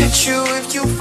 [0.00, 0.99] catch you if you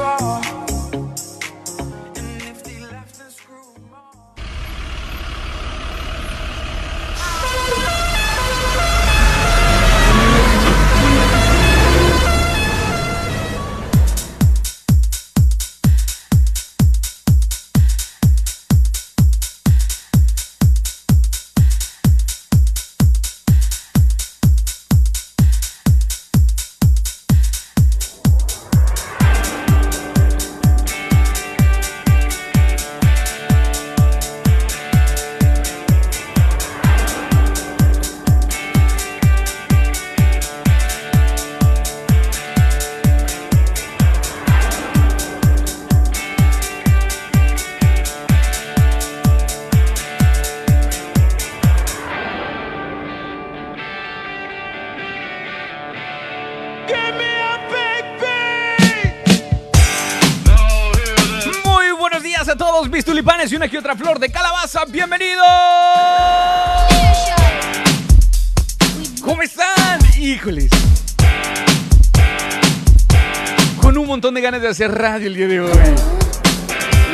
[74.70, 75.72] hacer radio el día de hoy.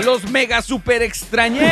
[0.03, 1.71] Los mega super extrañé.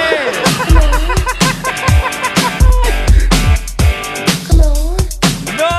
[5.57, 5.73] No.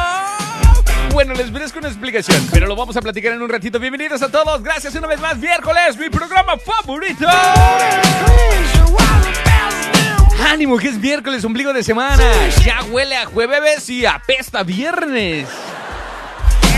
[1.12, 3.78] Bueno, les merezco una explicación, pero lo vamos a platicar en un ratito.
[3.78, 4.62] Bienvenidos a todos.
[4.62, 5.38] Gracias una vez más.
[5.38, 7.26] Miércoles, mi programa favorito.
[10.46, 12.22] Ánimo, que es miércoles, ombligo de semana.
[12.64, 15.48] Ya huele a jueves y apesta viernes.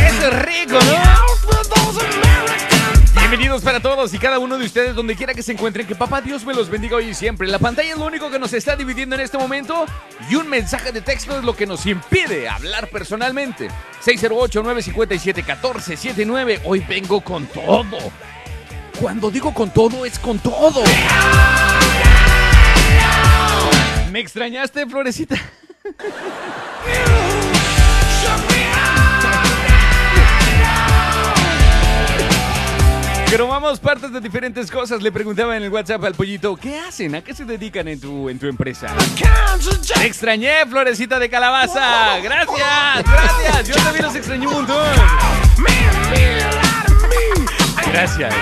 [0.06, 2.25] Es rico, ¿no?
[3.28, 5.84] Bienvenidos para todos y cada uno de ustedes donde quiera que se encuentren.
[5.84, 7.48] Que papá Dios me los bendiga hoy y siempre.
[7.48, 9.84] La pantalla es lo único que nos está dividiendo en este momento
[10.30, 13.66] y un mensaje de texto es lo que nos impide hablar personalmente.
[14.04, 16.60] 608-957-1479.
[16.66, 17.98] Hoy vengo con todo.
[19.00, 20.84] Cuando digo con todo, es con todo.
[24.12, 25.34] ¿Me extrañaste, Florecita?
[33.30, 35.02] Grabamos partes de diferentes cosas.
[35.02, 37.14] Le preguntaba en el WhatsApp al pollito, ¿qué hacen?
[37.16, 38.94] ¿A qué se dedican en tu, en tu empresa?
[40.02, 42.18] Extrañé, florecita de calabaza.
[42.20, 43.68] Gracias, gracias.
[43.68, 44.86] Yo también los extrañé un montón.
[47.92, 48.34] Gracias.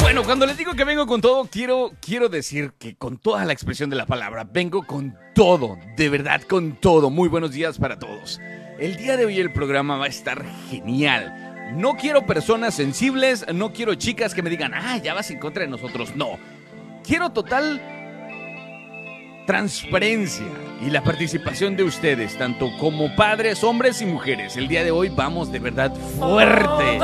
[0.00, 3.52] Bueno, cuando les digo que vengo con todo, quiero, quiero decir que con toda la
[3.52, 7.10] expresión de la palabra, vengo con todo, de verdad con todo.
[7.10, 8.40] Muy buenos días para todos.
[8.78, 11.47] El día de hoy el programa va a estar genial.
[11.72, 15.62] No quiero personas sensibles, no quiero chicas que me digan, ah, ya vas en contra
[15.64, 16.16] de nosotros.
[16.16, 16.38] No.
[17.04, 17.80] Quiero total
[19.46, 20.46] transparencia
[20.84, 24.56] y la participación de ustedes, tanto como padres, hombres y mujeres.
[24.56, 26.98] El día de hoy vamos de verdad fuerte.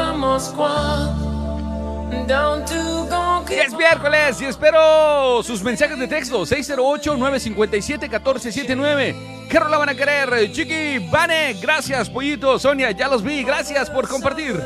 [3.50, 9.14] Es miércoles y espero sus mensajes de texto 608-957-1479.
[9.48, 10.50] ¿Qué rola van a querer?
[10.52, 14.60] Chiqui, Vane, gracias, Pollito, Sonia, ya los vi, gracias por compartir.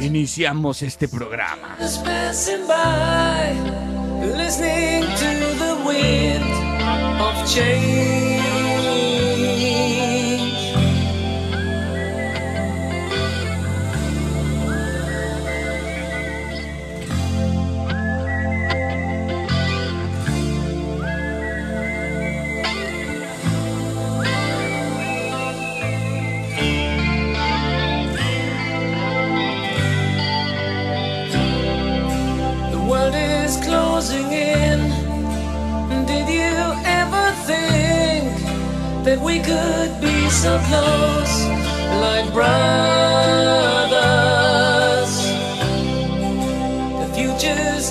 [0.00, 1.76] Iniciamos este programa.
[1.80, 3.54] Just passing by,
[4.36, 6.44] listening to the wind
[7.20, 8.29] of change.
[33.50, 34.78] Is closing in.
[36.06, 36.54] Did you
[37.02, 38.24] ever think
[39.04, 41.34] that we could be so close,
[42.04, 42.72] like brothers?
[47.00, 47.88] The future's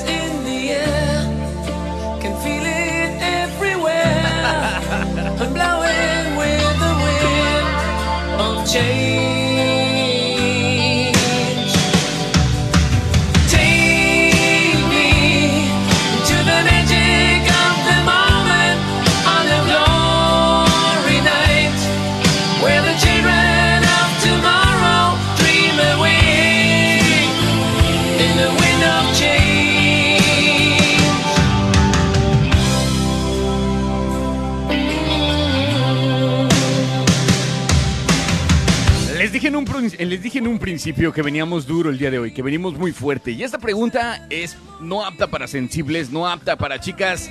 [40.19, 42.92] les dije en un principio que veníamos duro el día de hoy, que venimos muy
[42.92, 43.31] fuerte.
[43.31, 47.30] Y esta pregunta es no apta para sensibles, no apta para chicas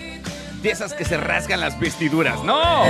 [0.62, 2.42] de esas que se rasgan las vestiduras.
[2.44, 2.84] No,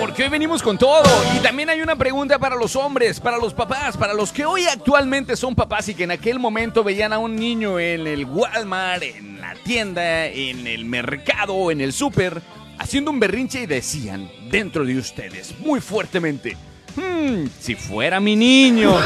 [0.00, 1.04] porque hoy venimos con todo.
[1.36, 4.64] Y también hay una pregunta para los hombres, para los papás, para los que hoy
[4.64, 9.04] actualmente son papás y que en aquel momento veían a un niño en el Walmart,
[9.04, 12.42] en la tienda, en el mercado, en el súper,
[12.76, 16.56] haciendo un berrinche y decían dentro de ustedes muy fuertemente.
[16.96, 18.96] Hmm, si fuera mi niño.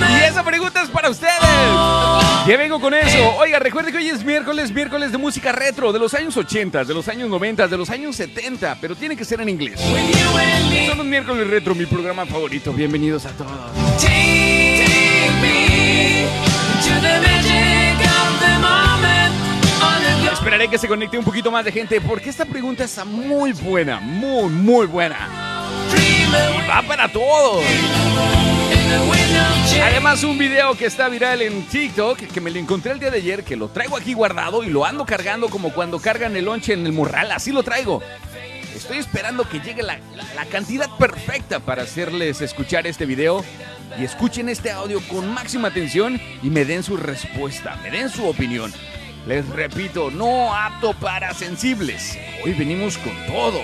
[0.00, 1.34] y esa pregunta es para ustedes.
[2.46, 3.36] Ya vengo con eso.
[3.38, 6.94] Oiga, recuerde que hoy es miércoles, miércoles de música retro, de los años 80, de
[6.94, 9.80] los años 90, de los años 70, pero tiene que ser en inglés.
[10.86, 12.72] Son los miércoles retro, mi programa favorito.
[12.72, 13.50] Bienvenidos a todos.
[20.32, 24.00] Esperaré que se conecte un poquito más de gente porque esta pregunta está muy buena,
[24.00, 25.18] muy, muy buena.
[26.68, 27.62] Va para todos.
[29.82, 33.18] Además, un video que está viral en TikTok, que me lo encontré el día de
[33.18, 36.72] ayer, que lo traigo aquí guardado y lo ando cargando como cuando cargan el lonche
[36.72, 38.02] en el morral, así lo traigo.
[38.74, 39.98] Estoy esperando que llegue la,
[40.36, 43.44] la cantidad perfecta para hacerles escuchar este video
[43.98, 48.26] y escuchen este audio con máxima atención y me den su respuesta, me den su
[48.26, 48.72] opinión.
[49.26, 52.18] Les repito, no apto para sensibles.
[52.44, 53.60] Hoy venimos con todo.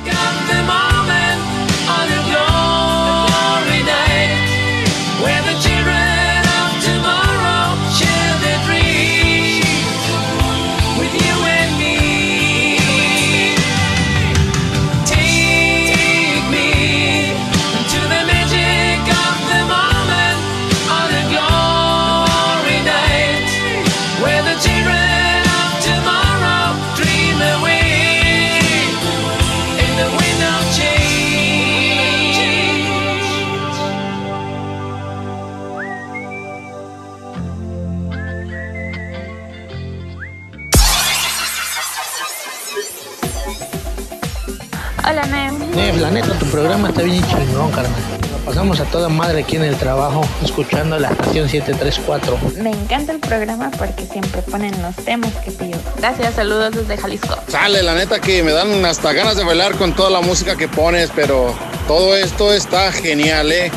[45.78, 46.02] Nem.
[46.02, 48.02] la neta, tu programa está bien chingón, carnal.
[48.32, 52.40] Lo pasamos a toda madre aquí en el trabajo, escuchando la estación 734.
[52.64, 55.78] Me encanta el programa porque siempre ponen los temas que pido.
[55.98, 57.36] Gracias, saludos desde Jalisco.
[57.48, 60.68] Sale, la neta que me dan hasta ganas de bailar con toda la música que
[60.68, 61.54] pones, pero
[61.88, 63.70] todo esto está genial, ¿eh?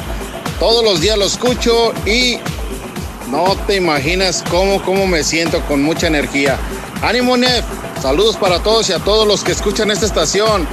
[0.58, 2.38] Todos los días lo escucho y
[3.30, 6.56] no te imaginas cómo, cómo me siento con mucha energía.
[7.02, 7.64] Ánimo, Nef.
[8.00, 10.66] Saludos para todos y a todos los que escuchan esta estación.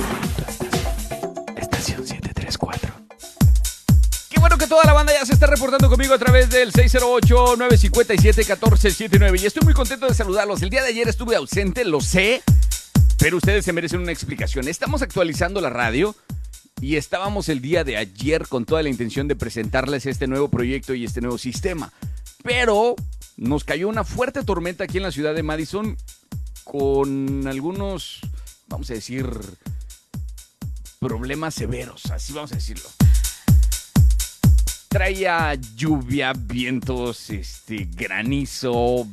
[5.27, 10.61] Se está reportando conmigo a través del 608-957-1479 y estoy muy contento de saludarlos.
[10.61, 12.41] El día de ayer estuve ausente, lo sé,
[13.17, 14.69] pero ustedes se merecen una explicación.
[14.69, 16.15] Estamos actualizando la radio
[16.79, 20.93] y estábamos el día de ayer con toda la intención de presentarles este nuevo proyecto
[20.93, 21.91] y este nuevo sistema.
[22.43, 22.95] Pero
[23.35, 25.97] nos cayó una fuerte tormenta aquí en la ciudad de Madison
[26.63, 28.21] con algunos,
[28.69, 29.29] vamos a decir,
[31.01, 32.87] problemas severos, así vamos a decirlo
[34.87, 39.07] traía lluvia, vientos, este, granizo.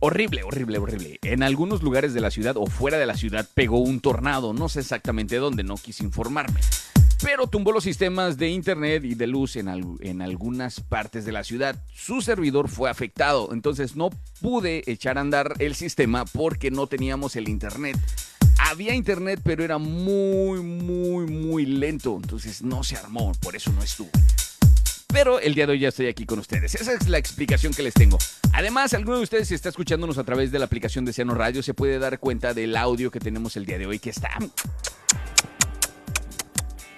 [0.00, 1.18] Horrible, horrible, horrible.
[1.22, 4.52] En algunos lugares de la ciudad o fuera de la ciudad pegó un tornado.
[4.52, 6.60] No sé exactamente dónde, no quise informarme.
[7.20, 9.68] Pero tumbó los sistemas de internet y de luz en,
[10.00, 11.82] en algunas partes de la ciudad.
[11.92, 17.34] Su servidor fue afectado, entonces no pude echar a andar el sistema porque no teníamos
[17.34, 17.98] el internet.
[18.58, 22.16] Había internet, pero era muy, muy, muy lento.
[22.22, 24.10] Entonces no se armó, por eso no estuvo.
[25.10, 26.74] Pero el día de hoy ya estoy aquí con ustedes.
[26.74, 28.18] Esa es la explicación que les tengo.
[28.52, 31.62] Además, alguno de ustedes si está escuchándonos a través de la aplicación de Ciano Radio
[31.62, 34.36] se puede dar cuenta del audio que tenemos el día de hoy que está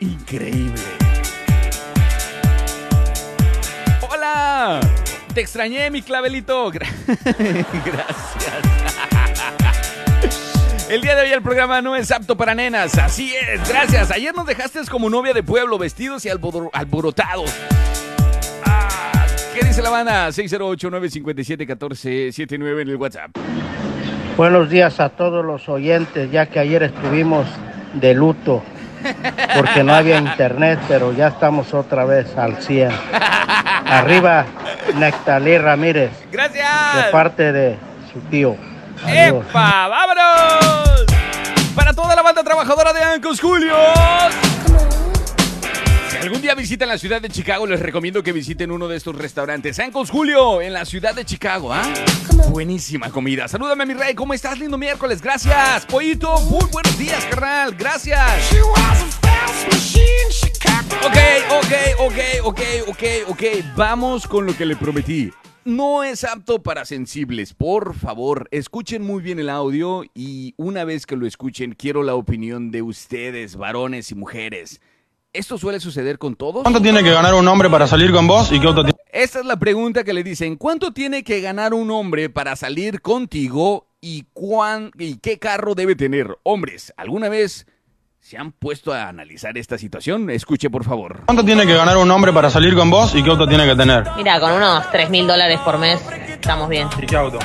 [0.00, 0.80] increíble.
[4.10, 4.80] Hola,
[5.32, 6.70] te extrañé mi clavelito.
[6.72, 7.30] Gracias.
[10.88, 12.98] El día de hoy el programa no es apto para nenas.
[12.98, 14.10] Así es, gracias.
[14.10, 17.48] Ayer nos dejaste como novia de pueblo, vestidos y alborotados.
[19.54, 20.28] ¿Qué dice la banda?
[20.28, 23.30] 608-957-1479 en el WhatsApp.
[24.36, 27.46] Buenos días a todos los oyentes, ya que ayer estuvimos
[27.94, 28.62] de luto
[29.56, 32.90] porque no había internet, pero ya estamos otra vez al 100.
[33.86, 34.44] Arriba
[34.94, 37.06] Nectalí Ramírez, de Gracias.
[37.10, 37.76] parte de
[38.12, 38.56] su tío.
[39.04, 39.44] Adiós.
[39.48, 39.88] ¡Epa!
[39.88, 41.06] ¡Vámonos!
[41.74, 43.76] Para toda la banda trabajadora de Ancos Julios.
[46.20, 49.78] Algún día visitan la ciudad de Chicago, les recomiendo que visiten uno de estos restaurantes.
[49.78, 51.82] Ancos Julio, en la ciudad de Chicago, ¿ah?
[52.50, 53.48] Buenísima comida.
[53.48, 54.14] Salúdame, mi rey.
[54.14, 54.58] ¿Cómo estás?
[54.58, 55.22] Lindo miércoles.
[55.22, 55.86] Gracias.
[55.86, 57.74] Pollito, muy buenos días, carnal.
[57.74, 58.52] Gracias.
[61.02, 61.16] Ok,
[61.50, 63.42] ok, ok, ok, ok, ok.
[63.74, 65.32] Vamos con lo que le prometí.
[65.64, 67.54] No es apto para sensibles.
[67.54, 72.14] Por favor, escuchen muy bien el audio y una vez que lo escuchen, quiero la
[72.14, 74.80] opinión de ustedes, varones y mujeres.
[75.32, 76.62] ¿Esto suele suceder con todos?
[76.64, 78.98] ¿Cuánto tiene que ganar un hombre para salir con vos y qué auto tiene?
[79.12, 80.56] Esta es la pregunta que le dicen.
[80.56, 85.94] ¿Cuánto tiene que ganar un hombre para salir contigo y, cuán, y qué carro debe
[85.94, 86.36] tener?
[86.42, 87.68] Hombres, ¿alguna vez
[88.18, 90.30] se han puesto a analizar esta situación?
[90.30, 91.22] Escuche, por favor.
[91.26, 93.76] ¿Cuánto tiene que ganar un hombre para salir con vos y qué auto tiene que
[93.76, 94.02] tener?
[94.16, 96.88] Mira, con unos 3 mil dólares por mes estamos bien.
[97.00, 97.38] ¿Y qué auto?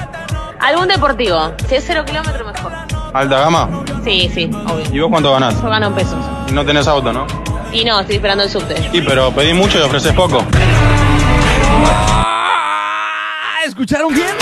[0.59, 1.53] Algún deportivo.
[1.69, 2.71] Si es cero kilómetros, mejor.
[3.13, 3.85] ¿Alta gama?
[4.03, 4.85] Sí, sí, obvio.
[4.91, 5.61] ¿Y vos cuánto ganás?
[5.61, 6.25] Yo gano en pesos.
[6.49, 7.44] Y no tenés auto, ¿no?
[7.71, 8.75] Y no, estoy esperando el subte.
[8.91, 10.43] Sí, pero pedí mucho y ofreces poco.
[13.47, 14.35] Ah, ¿Escucharon bien?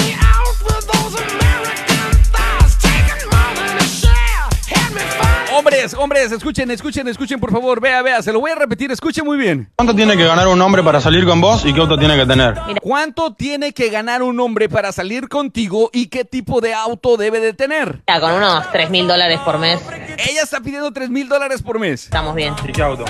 [5.55, 7.79] Hombres, hombres, escuchen, escuchen, escuchen, por favor.
[7.79, 9.69] Vea, vea, se lo voy a repetir, escuchen muy bien.
[9.75, 12.25] ¿Cuánto tiene que ganar un hombre para salir con vos y qué auto tiene que
[12.25, 12.55] tener?
[12.81, 17.39] ¿Cuánto tiene que ganar un hombre para salir contigo y qué tipo de auto debe
[17.39, 18.01] de tener?
[18.07, 19.79] Mira, con unos 3 mil dólares por mes
[20.17, 22.05] Ella está pidiendo 3 mil dólares por mes.
[22.05, 22.55] estamos bien.
[22.67, 23.05] ¿Y qué auto?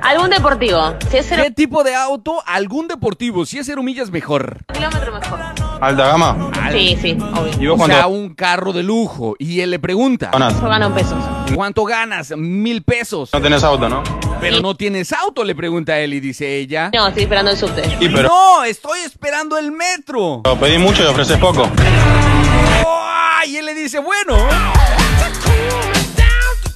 [0.00, 0.94] Algún deportivo.
[1.10, 2.42] Si es cero ¿Qué tipo de auto?
[2.46, 3.46] Algún deportivo.
[3.46, 4.58] Si es cero millas, mejor.
[4.72, 5.40] kilómetros, mejor.
[5.80, 6.50] ¿Alta gama?
[6.72, 7.52] Sí, sí, obvio.
[7.62, 9.36] ¿Y O vos cuánto sea, un carro de lujo.
[9.38, 10.60] Y él le pregunta, ganás?
[10.60, 11.18] Yo gano en pesos.
[11.54, 12.32] ¿cuánto ganas?
[12.36, 13.30] Mil pesos.
[13.32, 14.02] No tenés auto, ¿no?
[14.40, 16.90] Pero no tienes auto, le pregunta él y dice ella.
[16.92, 17.82] No, estoy esperando el subte.
[17.98, 20.42] Sí, pero No, estoy esperando el metro.
[20.60, 21.68] pedí mucho y ofreces poco.
[22.86, 23.52] ¡Ay!
[23.52, 24.36] Y él le dice, bueno.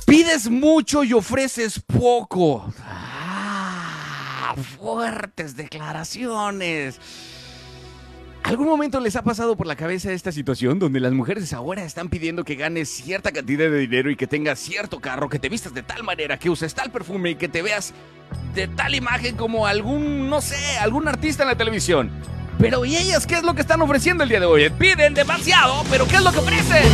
[0.06, 2.72] Pides mucho y ofreces poco.
[2.88, 6.98] Ah, fuertes declaraciones.
[8.42, 12.08] ¿Algún momento les ha pasado por la cabeza esta situación donde las mujeres ahora están
[12.08, 15.74] pidiendo que ganes cierta cantidad de dinero y que tengas cierto carro, que te vistas
[15.74, 17.92] de tal manera, que uses tal perfume y que te veas
[18.54, 22.10] de tal imagen como algún, no sé, algún artista en la televisión?
[22.58, 24.70] Pero ¿y ellas qué es lo que están ofreciendo el día de hoy?
[24.70, 26.84] Piden demasiado, pero ¿qué es lo que ofrecen?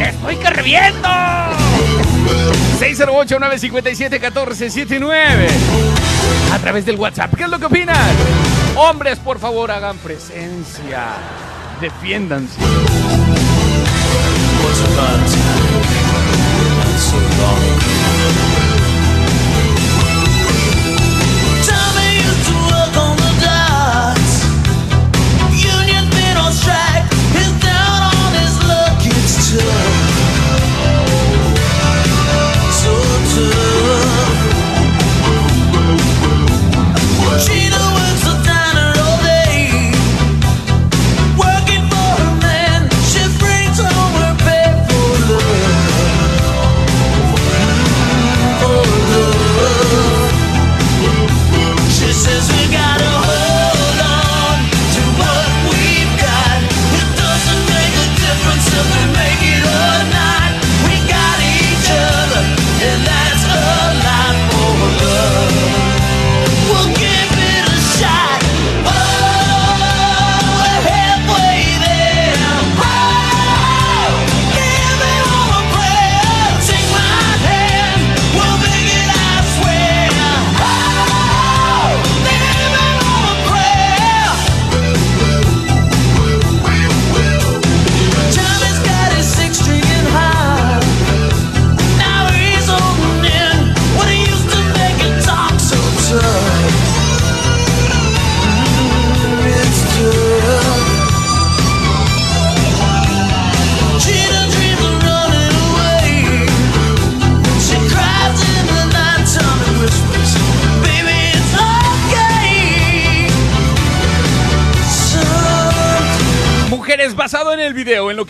[0.00, 1.08] ¡Estoy que reviento!
[2.78, 5.48] 608-957-1479
[6.52, 7.34] A través del WhatsApp.
[7.36, 7.96] ¿Qué es lo que opinan?
[8.80, 11.08] Hombres, por favor, hagan presencia.
[11.80, 12.60] Defiéndanse.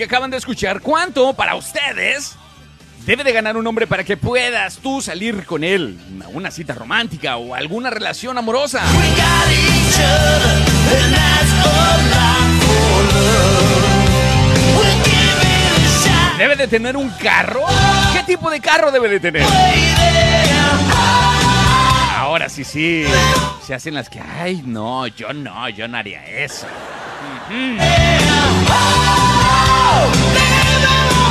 [0.09, 2.35] Acaban de escuchar, ¿cuánto para ustedes
[3.05, 5.99] debe de ganar un hombre para que puedas tú salir con él?
[6.25, 8.81] a Una cita romántica o alguna relación amorosa.
[16.39, 17.67] ¿Debe de tener un carro?
[18.15, 19.45] ¿Qué tipo de carro debe de tener?
[22.17, 23.05] Ahora y sí.
[23.63, 26.67] Se hacen las que, ay, no, yo no, yo no haría eso.
[30.01, 31.28] Oh,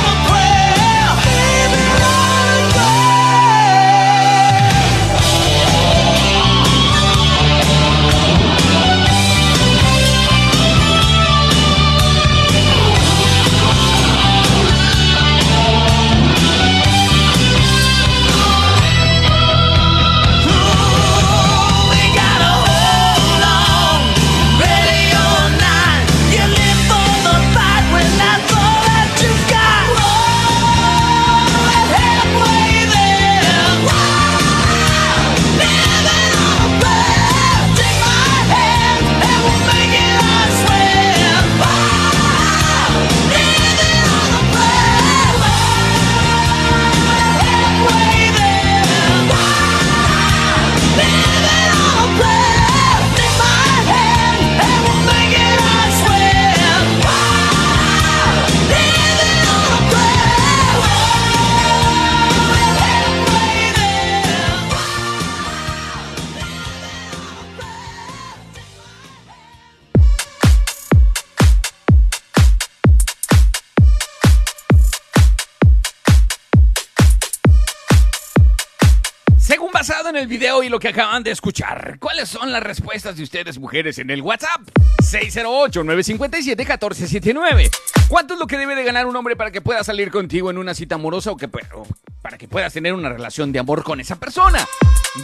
[80.38, 84.08] video y lo que acaban de escuchar, ¿cuáles son las respuestas de ustedes, mujeres, en
[84.10, 84.60] el WhatsApp?
[85.02, 87.68] 608-957-1479.
[88.08, 90.58] ¿Cuánto es lo que debe de ganar un hombre para que pueda salir contigo en
[90.58, 91.84] una cita amorosa o, que, o
[92.22, 94.64] para que puedas tener una relación de amor con esa persona?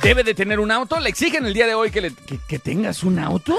[0.02, 0.98] ¿Debe de tener un auto?
[0.98, 2.12] ¿Le exigen el día de hoy que, le-
[2.48, 3.56] que tengas un auto?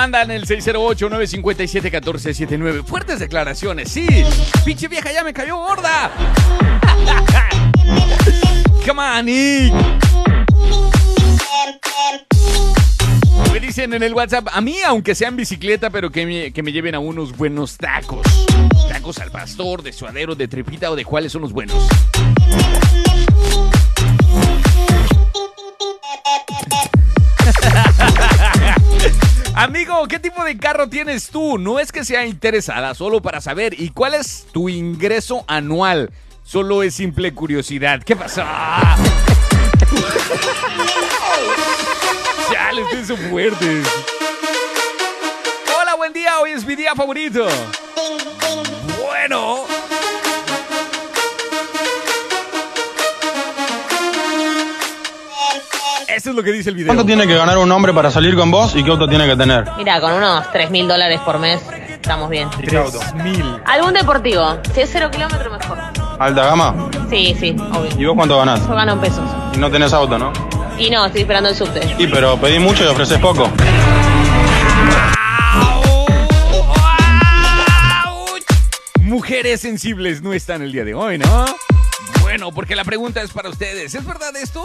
[0.00, 2.84] ¿Qué dice la banda en el 608-957-1479?
[2.84, 4.06] Fuertes declaraciones, sí.
[4.64, 6.10] Pinche vieja ya me cayó gorda.
[8.86, 9.74] Come on, Nick.
[13.52, 16.62] Me dicen en el WhatsApp, a mí, aunque sea en bicicleta, pero que me, que
[16.62, 18.26] me lleven a unos buenos tacos.
[18.88, 21.76] Tacos al pastor, de suadero, de tripita o de cuáles son los buenos.
[29.60, 31.58] Amigo, ¿qué tipo de carro tienes tú?
[31.58, 33.78] No es que sea interesada, solo para saber.
[33.78, 36.10] ¿Y cuál es tu ingreso anual?
[36.42, 38.02] Solo es simple curiosidad.
[38.02, 38.42] ¿Qué pasó?
[42.50, 43.86] Chale, ustedes son fuertes.
[45.78, 46.40] Hola, buen día.
[46.40, 47.46] Hoy es mi día favorito.
[48.98, 49.79] Bueno.
[56.14, 56.88] Eso es lo que dice el video.
[56.88, 59.36] ¿Cuánto tiene que ganar un hombre para salir con vos y qué auto tiene que
[59.36, 59.64] tener?
[59.76, 62.48] Mira, con unos 3 mil dólares por mes estamos bien.
[62.62, 62.98] ¿Y qué auto?
[63.22, 63.44] mil.
[63.64, 64.58] Algún deportivo.
[64.74, 65.78] Si es cero kilómetros, mejor.
[66.18, 66.90] ¿Alta gama?
[67.08, 67.90] Sí, sí, obvio.
[67.98, 68.60] ¿Y vos cuánto ganás?
[68.66, 69.24] Yo gano en pesos.
[69.54, 70.32] Y no tenés auto, ¿no?
[70.78, 71.80] Y no, estoy esperando el subte.
[71.96, 73.48] Sí, pero pedí mucho y ofreces poco.
[79.00, 81.44] Mujeres sensibles no están el día de hoy, ¿no?
[82.22, 83.94] Bueno, porque la pregunta es para ustedes.
[83.94, 84.64] ¿Es verdad esto?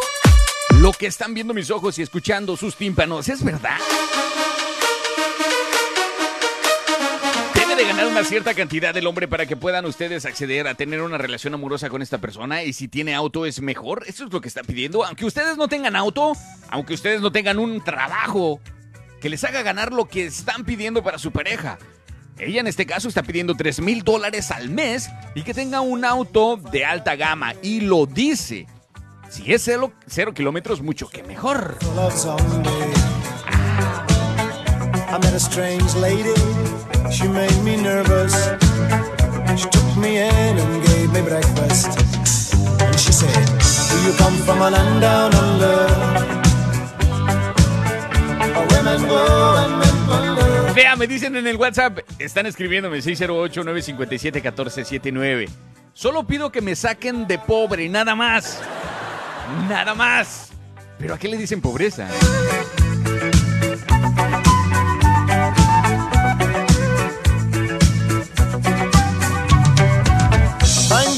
[0.79, 3.77] Lo que están viendo mis ojos y escuchando sus tímpanos, ¿es verdad?
[7.55, 11.01] Debe de ganar una cierta cantidad del hombre para que puedan ustedes acceder a tener
[11.01, 14.03] una relación amorosa con esta persona y si tiene auto es mejor.
[14.05, 15.03] Eso es lo que está pidiendo.
[15.05, 16.33] Aunque ustedes no tengan auto,
[16.69, 18.59] aunque ustedes no tengan un trabajo
[19.21, 21.79] que les haga ganar lo que están pidiendo para su pareja.
[22.38, 26.03] Ella en este caso está pidiendo 3 mil dólares al mes y que tenga un
[26.03, 28.67] auto de alta gama y lo dice.
[29.36, 31.78] Si es cero, cero kilómetros, mucho que mejor.
[35.10, 36.34] I met a strange lady,
[37.12, 38.34] she made me nervous.
[39.58, 42.00] She took me in and gave me breakfast.
[42.80, 43.45] And she said,
[43.89, 45.89] Do you come from a land down under?
[48.56, 50.71] Where women go and men wonder.
[50.74, 55.50] Vea, me dicen en el WhatsApp, están escribiéndome 608-957-1479.
[55.91, 58.62] Solo pido que me saquen de pobre, nada más.
[59.67, 60.49] Nada más.
[60.97, 62.08] Pero ¿a qué le dicen pobreza?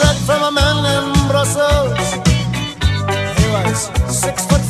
[0.09, 2.13] I'm from a man in Brussels.
[3.37, 4.66] He was six foot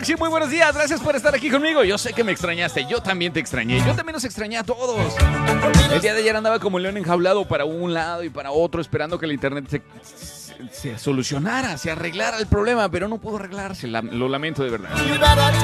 [0.00, 0.74] Roxy, muy buenos días.
[0.74, 1.84] Gracias por estar aquí conmigo.
[1.84, 2.86] Yo sé que me extrañaste.
[2.86, 3.80] Yo también te extrañé.
[3.84, 5.14] Yo también los extrañé a todos.
[5.92, 9.18] El día de ayer andaba como león enjaulado para un lado y para otro, esperando
[9.18, 9.82] que el internet se,
[10.72, 13.88] se solucionara, se arreglara el problema, pero no pudo arreglarse.
[13.88, 14.88] La- lo lamento de verdad.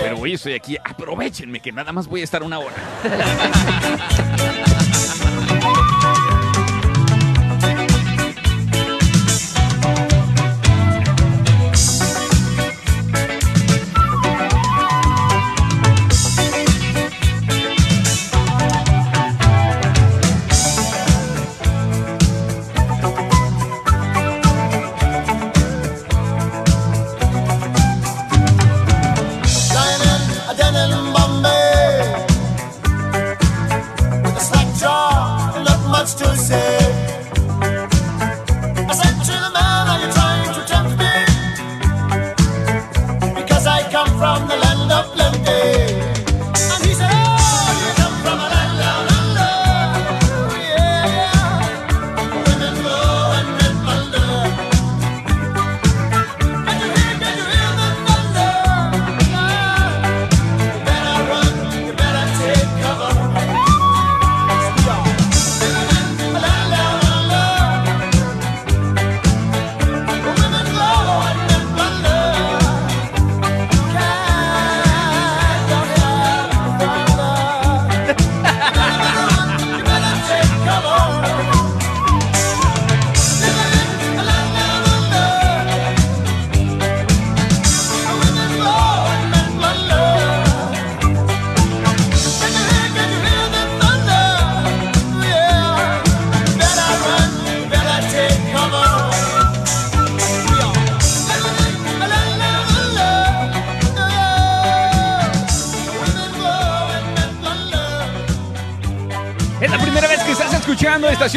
[0.02, 0.76] Pero hoy estoy aquí.
[0.84, 2.74] Aprovechenme que nada más voy a estar una hora.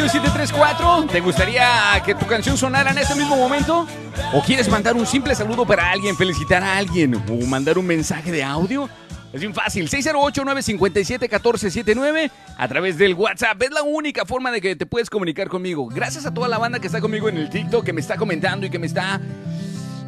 [0.00, 1.12] Estación 734?
[1.12, 3.86] ¿Te gustaría que tu canción sonara en este mismo momento?
[4.32, 8.32] ¿O quieres mandar un simple saludo para alguien, felicitar a alguien o mandar un mensaje
[8.32, 8.88] de audio?
[9.32, 13.62] Es bien fácil, 608-957-1479 a través del WhatsApp.
[13.62, 15.86] Es la única forma de que te puedes comunicar conmigo.
[15.86, 18.66] Gracias a toda la banda que está conmigo en el TikTok, que me está comentando
[18.66, 19.20] y que me está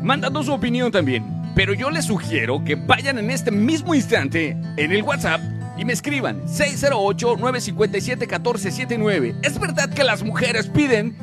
[0.02, 1.24] mandando su opinión también.
[1.54, 5.42] Pero yo les sugiero que vayan en este mismo instante en el WhatsApp
[5.82, 9.34] y me escriban 608-957-1479.
[9.42, 11.16] ¿Es verdad que las mujeres piden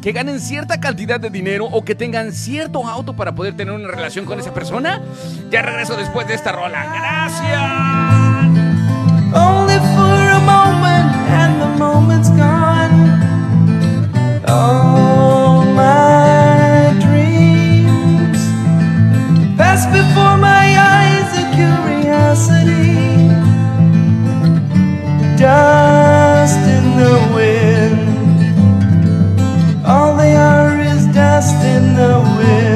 [0.00, 3.88] que ganen cierta cantidad de dinero o que tengan cierto auto para poder tener una
[3.88, 5.02] relación con esa persona?
[5.50, 6.84] Ya regreso después de esta rola.
[7.00, 7.60] Gracias.
[9.34, 13.10] Only for a moment, and the moment's gone.
[14.46, 18.38] All my dreams
[19.58, 23.13] pass before my eyes in curiosity.
[25.44, 28.00] Dust in the wind.
[29.84, 32.73] All they are is dust in the wind.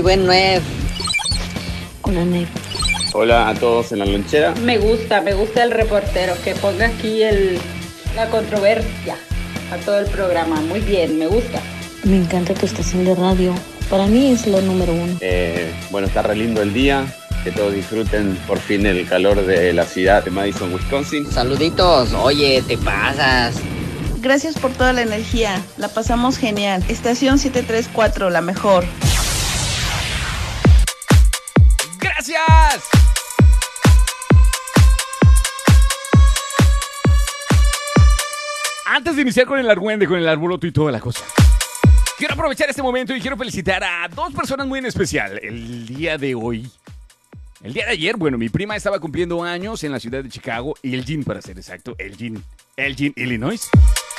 [0.00, 0.62] Buen Nef?
[2.02, 2.48] Hola, Nef.
[3.14, 4.54] Hola a todos en la lonchera.
[4.62, 7.58] Me gusta, me gusta el reportero que ponga aquí el,
[8.14, 9.16] la controversia
[9.72, 10.60] a todo el programa.
[10.60, 11.60] Muy bien, me gusta.
[12.04, 13.54] Me encanta tu estación de radio.
[13.90, 15.16] Para mí es lo número uno.
[15.20, 17.04] Eh, bueno, está re lindo el día.
[17.44, 21.30] Que todos disfruten por fin el calor de la ciudad de Madison, Wisconsin.
[21.30, 22.12] Saluditos.
[22.12, 23.54] Oye, te pasas.
[24.20, 25.62] Gracias por toda la energía.
[25.76, 26.84] La pasamos genial.
[26.88, 28.84] Estación 734, la mejor.
[32.18, 32.90] ¡Gracias!
[38.86, 41.24] Antes de iniciar con el argüende, con el arboloto y toda la cosa.
[42.16, 45.38] Quiero aprovechar este momento y quiero felicitar a dos personas muy en especial.
[45.40, 46.68] El día de hoy.
[47.62, 50.74] El día de ayer, bueno, mi prima estaba cumpliendo años en la ciudad de Chicago,
[50.82, 52.42] Elgin para ser exacto, Elgin,
[52.76, 53.70] Elgin, Illinois.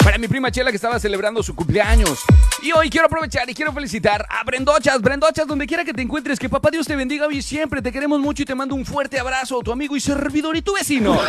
[0.03, 2.21] Para mi prima Chela que estaba celebrando su cumpleaños.
[2.62, 6.39] Y hoy quiero aprovechar y quiero felicitar a Brendochas, Brendochas, donde quiera que te encuentres,
[6.39, 8.85] que papá Dios te bendiga hoy y siempre, te queremos mucho y te mando un
[8.85, 11.19] fuerte abrazo, tu amigo y servidor y tu vecino.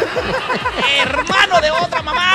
[1.01, 2.33] Hermano de otra mamá.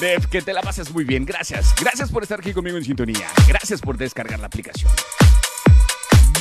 [0.00, 1.24] Dev, que te la pases muy bien.
[1.24, 1.74] Gracias.
[1.80, 3.28] Gracias por estar aquí conmigo en sintonía.
[3.48, 4.90] Gracias por descargar la aplicación.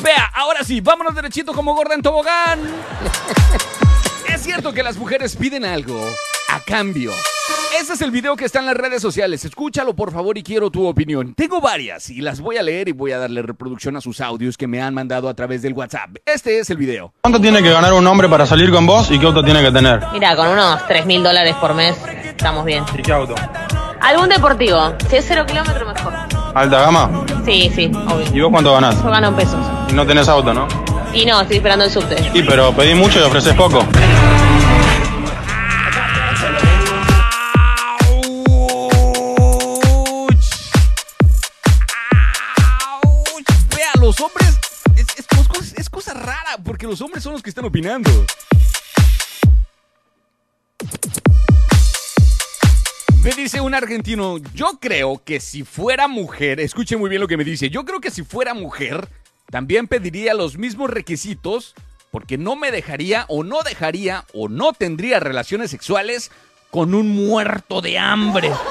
[0.03, 2.59] Vea, ahora sí, vámonos derechito como gorda en tobogán.
[4.27, 6.01] Es cierto que las mujeres piden algo
[6.55, 7.11] a cambio.
[7.81, 9.43] Ese es el video que está en las redes sociales.
[9.43, 11.33] Escúchalo por favor y quiero tu opinión.
[11.33, 14.55] Tengo varias y las voy a leer y voy a darle reproducción a sus audios
[14.55, 16.15] que me han mandado a través del WhatsApp.
[16.25, 17.13] Este es el video.
[17.21, 19.71] ¿Cuánto tiene que ganar un hombre para salir con vos y qué auto tiene que
[19.71, 19.99] tener?
[20.13, 22.85] Mira, con unos 3 mil dólares por mes estamos bien.
[22.97, 23.35] ¿Y qué auto?
[23.99, 24.93] Algún deportivo.
[25.09, 26.13] Si es cero kilómetros, mejor.
[26.53, 27.25] ¿Alta gama?
[27.43, 28.33] Sí, sí, obvio.
[28.33, 29.03] ¿Y vos cuánto ganás?
[29.03, 29.59] Yo gano en pesos.
[29.89, 30.67] Y no tenés auto, ¿no?
[31.13, 32.17] Y no, estoy esperando el subte.
[32.31, 33.85] Sí, pero pedí mucho y ofreces poco.
[46.75, 48.11] Porque los hombres son los que están opinando.
[53.23, 57.37] Me dice un argentino, yo creo que si fuera mujer, escuche muy bien lo que
[57.37, 59.07] me dice, yo creo que si fuera mujer,
[59.49, 61.75] también pediría los mismos requisitos
[62.11, 66.29] porque no me dejaría o no dejaría o no tendría relaciones sexuales
[66.71, 68.51] con un muerto de hambre.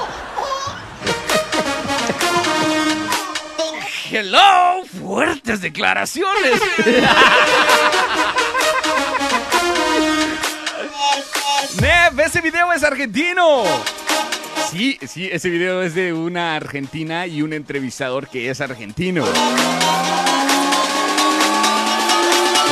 [4.11, 6.61] Hello, fuertes declaraciones.
[11.81, 13.63] Nev, ese video es argentino.
[14.71, 19.25] Sí, sí, ese video es de una argentina y un entrevistador que es argentino.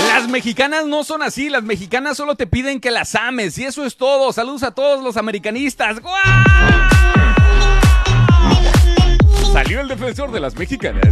[0.07, 3.85] Las mexicanas no son así, las mexicanas solo te piden que las ames y eso
[3.85, 4.31] es todo.
[4.31, 5.99] Saludos a todos los americanistas.
[5.99, 6.13] ¡Guau!
[9.51, 11.07] Salió el defensor de las mexicanas.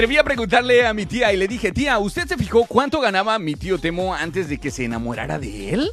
[0.00, 3.38] Atreví a preguntarle a mi tía y le dije, tía, ¿usted se fijó cuánto ganaba
[3.38, 5.92] mi tío Temo antes de que se enamorara de él?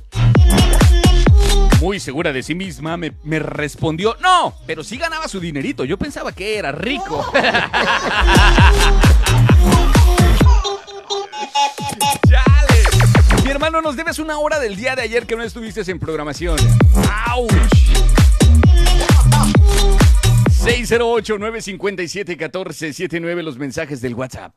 [1.82, 6.32] Muy segura de sí misma me, respondió, no, pero sí ganaba su dinerito, yo pensaba
[6.32, 7.30] que era rico.
[12.30, 13.44] Chale.
[13.44, 16.58] Mi hermano, nos debes una hora del día de ayer que no estuviste en programación.
[17.28, 17.52] ¡Auch!
[20.68, 24.52] 608-957-1479 los mensajes del WhatsApp.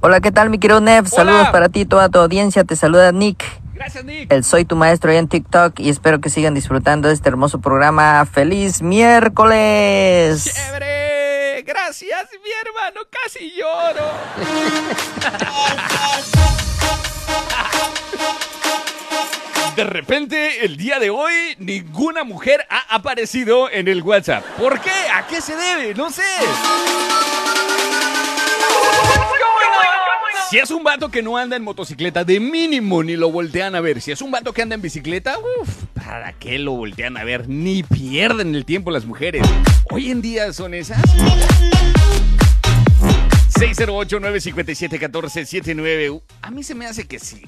[0.00, 1.06] Hola, ¿qué tal, mi querido Nev?
[1.06, 2.64] Saludos para ti y toda tu audiencia.
[2.64, 3.44] Te saluda Nick.
[3.72, 4.32] Gracias, Nick.
[4.32, 8.26] El Soy tu maestro en TikTok y espero que sigan disfrutando de este hermoso programa.
[8.26, 10.52] ¡Feliz miércoles!
[10.52, 11.62] ¡Chévere!
[11.62, 14.10] Gracias, mi hermano, casi lloro.
[19.76, 24.44] De repente, el día de hoy, ninguna mujer ha aparecido en el WhatsApp.
[24.56, 24.92] ¿Por qué?
[25.12, 25.92] ¿A qué se debe?
[25.94, 26.22] No sé.
[30.48, 33.80] Si es un vato que no anda en motocicleta, de mínimo ni lo voltean a
[33.80, 34.00] ver.
[34.00, 37.48] Si es un vato que anda en bicicleta, uff, ¿para qué lo voltean a ver?
[37.48, 39.42] Ni pierden el tiempo las mujeres.
[39.90, 41.02] Hoy en día son esas.
[43.58, 46.22] 608-957-1479.
[46.42, 47.42] A mí se me hace que sí.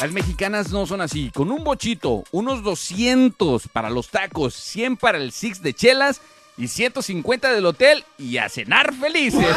[0.00, 5.16] Las mexicanas no son así, con un bochito, unos 200 para los tacos, 100 para
[5.16, 6.20] el six de chelas
[6.59, 9.56] y 150 del hotel y a cenar felices.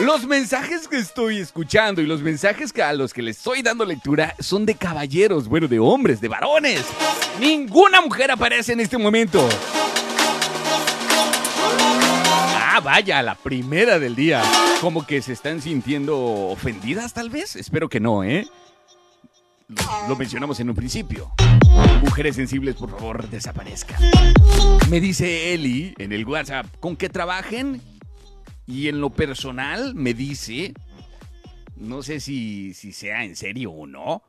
[0.00, 3.84] Los mensajes que estoy escuchando y los mensajes que a los que les estoy dando
[3.84, 6.84] lectura son de caballeros, bueno, de hombres, de varones.
[7.38, 9.48] Ninguna mujer aparece en este momento.
[12.76, 14.42] Ah, vaya, la primera del día.
[14.80, 17.54] Como que se están sintiendo ofendidas, tal vez.
[17.54, 18.48] Espero que no, ¿eh?
[20.08, 21.30] Lo mencionamos en un principio.
[22.02, 24.00] Mujeres sensibles, por favor, desaparezcan.
[24.90, 27.80] Me dice Eli en el WhatsApp, con que trabajen
[28.66, 30.74] y en lo personal me dice,
[31.76, 34.24] no sé si, si sea en serio o no,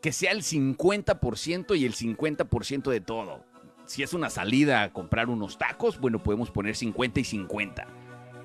[0.00, 3.44] que sea el 50% y el 50% de todo.
[3.88, 7.86] Si es una salida a comprar unos tacos, bueno, podemos poner 50 y 50.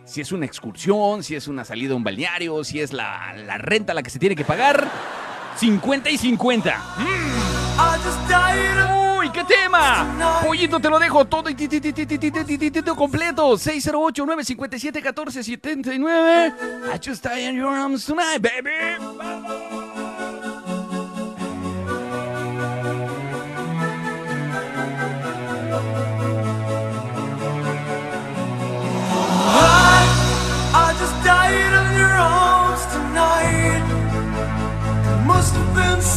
[0.05, 3.57] Si es una excursión, si es una salida a un balneario, si es la, la
[3.57, 4.87] renta la que se tiene que pagar,
[5.57, 6.77] 50 y 50.
[6.97, 7.03] Mm.
[9.19, 10.39] ¡Uy, qué tema!
[10.45, 11.55] Pollito, te lo dejo todo y
[12.95, 13.57] completo.
[13.57, 16.53] 608-957-1479.
[16.93, 18.69] I just die in your arms tonight, baby.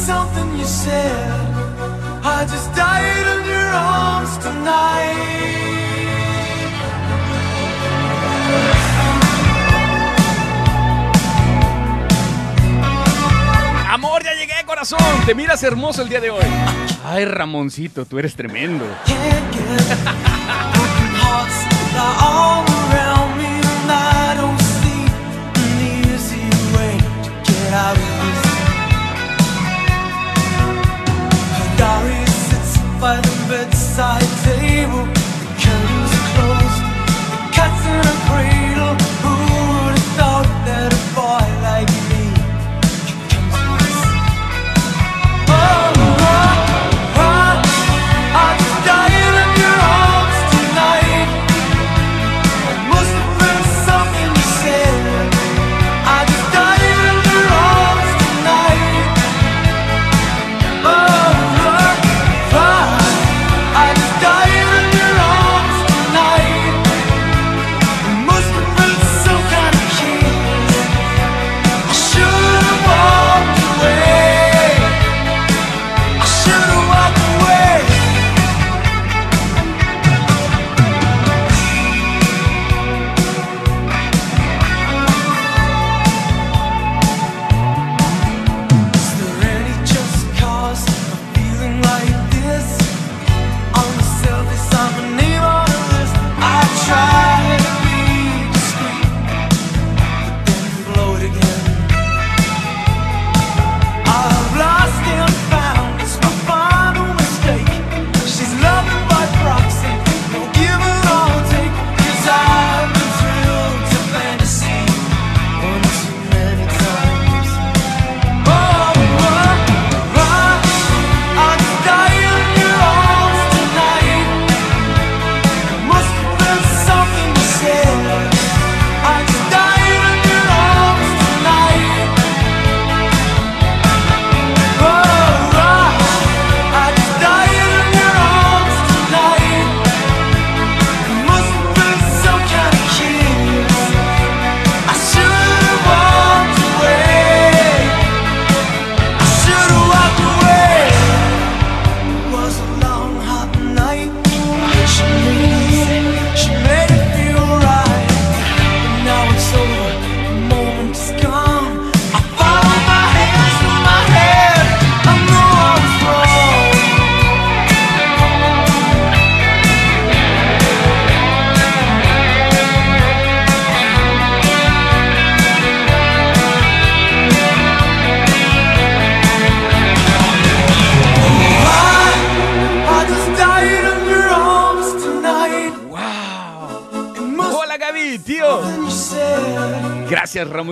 [0.06, 1.30] Something you said.
[2.22, 5.26] I just died in your arms tonight.
[13.90, 15.00] Amor, ya llegué, corazón.
[15.26, 16.44] Te miras hermoso el día de hoy.
[17.04, 18.84] Ay, Ramoncito, tú eres tremendo.
[33.96, 35.15] inside they will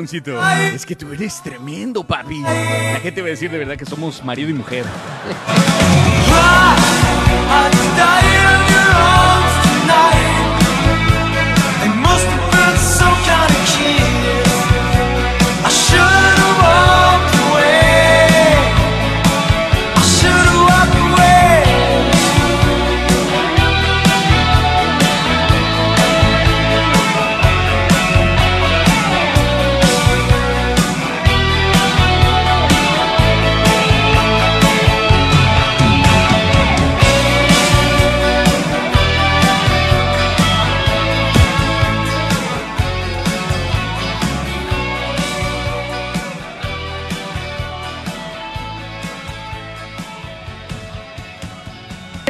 [0.05, 0.39] Ramoncito.
[0.75, 2.41] Es que tú eres tremendo, papi.
[2.43, 4.85] La gente va a decir de verdad que somos marido y mujer.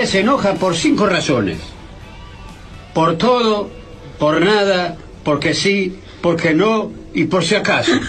[0.06, 1.58] Se enoja por cinco razones.
[2.92, 3.70] Por todo,
[4.18, 7.90] por nada, porque sí, porque no y por si acaso.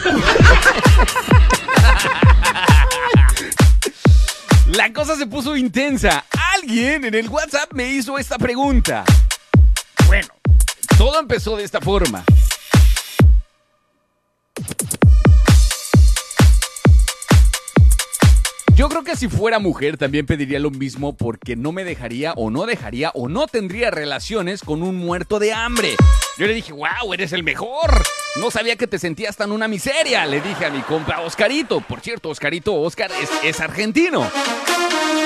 [4.67, 6.25] La cosa se puso intensa.
[6.53, 9.05] Alguien en el WhatsApp me hizo esta pregunta.
[10.05, 10.27] Bueno,
[10.97, 12.25] todo empezó de esta forma.
[18.85, 22.51] Yo creo que si fuera mujer también pediría lo mismo porque no me dejaría o
[22.51, 25.95] no dejaría o no tendría relaciones con un muerto de hambre.
[26.37, 28.03] Yo le dije, wow, eres el mejor.
[28.35, 30.27] No sabía que te sentías tan una miseria.
[30.27, 31.81] Le dije a mi compa Oscarito.
[31.81, 34.29] Por cierto, Oscarito, Oscar es, es argentino.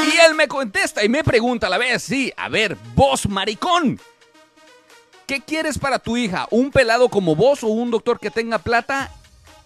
[0.05, 3.99] Y él me contesta y me pregunta a la vez, sí, a ver, vos maricón.
[5.27, 6.47] ¿Qué quieres para tu hija?
[6.49, 9.11] ¿Un pelado como vos o un doctor que tenga plata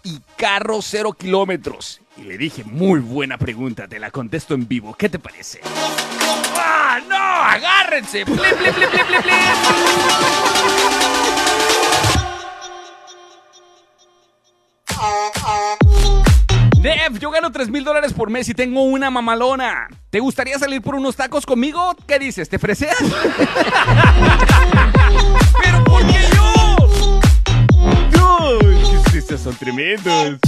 [0.02, 2.02] y carro cero kilómetros?
[2.16, 4.94] Y le dije, muy buena pregunta, te la contesto en vivo.
[4.94, 5.62] ¿Qué te parece?
[6.56, 7.16] ¡Ah, no!
[7.16, 8.24] ¡Agárrense!
[8.26, 9.34] ¡Pli, pli, pli, pli, pli, pli!
[16.82, 19.88] Dev, yo gano 3 mil dólares por mes y tengo una mamalona.
[20.12, 21.96] ¿Te gustaría salir por unos tacos conmigo?
[22.08, 22.48] ¿Qué dices?
[22.48, 22.98] ¿Te freseas?
[25.64, 26.76] ¿Pero por qué yo?
[28.62, 30.40] ¡Ay, qué son tremendos!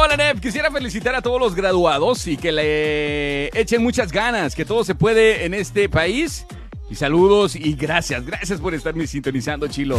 [0.00, 4.64] Hola Nev, quisiera felicitar a todos los graduados y que le echen muchas ganas, que
[4.64, 6.46] todo se puede en este país.
[6.88, 9.98] Y saludos y gracias, gracias por estarme sintonizando, Chilo.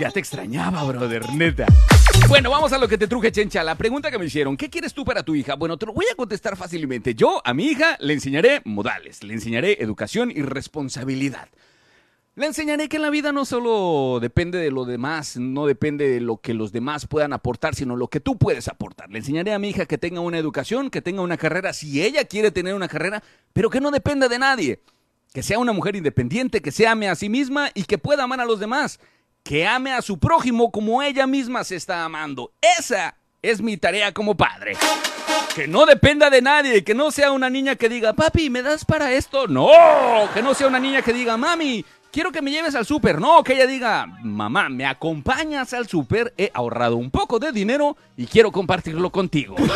[0.00, 1.66] Ya te extrañaba, brother, neta.
[2.26, 3.62] Bueno, vamos a lo que te truje, Chencha.
[3.62, 5.54] La pregunta que me hicieron, ¿qué quieres tú para tu hija?
[5.54, 7.14] Bueno, te lo voy a contestar fácilmente.
[7.14, 11.48] Yo a mi hija le enseñaré modales, le enseñaré educación y responsabilidad.
[12.34, 16.18] Le enseñaré que en la vida no solo depende de lo demás, no depende de
[16.18, 19.10] lo que los demás puedan aportar, sino lo que tú puedes aportar.
[19.10, 22.24] Le enseñaré a mi hija que tenga una educación, que tenga una carrera, si ella
[22.24, 23.22] quiere tener una carrera,
[23.52, 24.80] pero que no dependa de nadie.
[25.34, 28.40] Que sea una mujer independiente, que se ame a sí misma y que pueda amar
[28.40, 28.98] a los demás.
[29.42, 32.52] Que ame a su prójimo como ella misma se está amando.
[32.78, 34.78] Esa es mi tarea como padre.
[35.54, 38.86] Que no dependa de nadie, que no sea una niña que diga, papi, ¿me das
[38.86, 39.48] para esto?
[39.48, 39.68] No,
[40.32, 43.20] que no sea una niña que diga, mami, quiero que me lleves al súper.
[43.20, 47.96] No, que ella diga, mamá, me acompañas al súper, he ahorrado un poco de dinero
[48.16, 49.56] y quiero compartirlo contigo.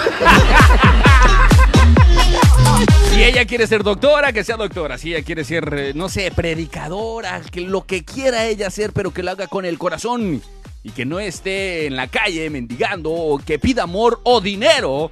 [3.11, 4.99] Si ella quiere ser doctora, que sea doctora.
[4.99, 9.15] Si ella quiere ser, eh, no sé, predicadora, que lo que quiera ella hacer, pero
[9.15, 10.43] que lo haga con el corazón.
[10.83, 15.11] Y que no esté en la calle mendigando o que pida amor o dinero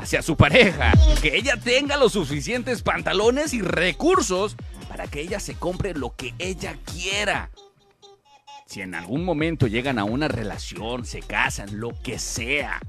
[0.00, 0.92] hacia su pareja.
[1.20, 4.56] Que ella tenga los suficientes pantalones y recursos
[4.88, 7.50] para que ella se compre lo que ella quiera.
[8.66, 12.80] Si en algún momento llegan a una relación, se casan, lo que sea,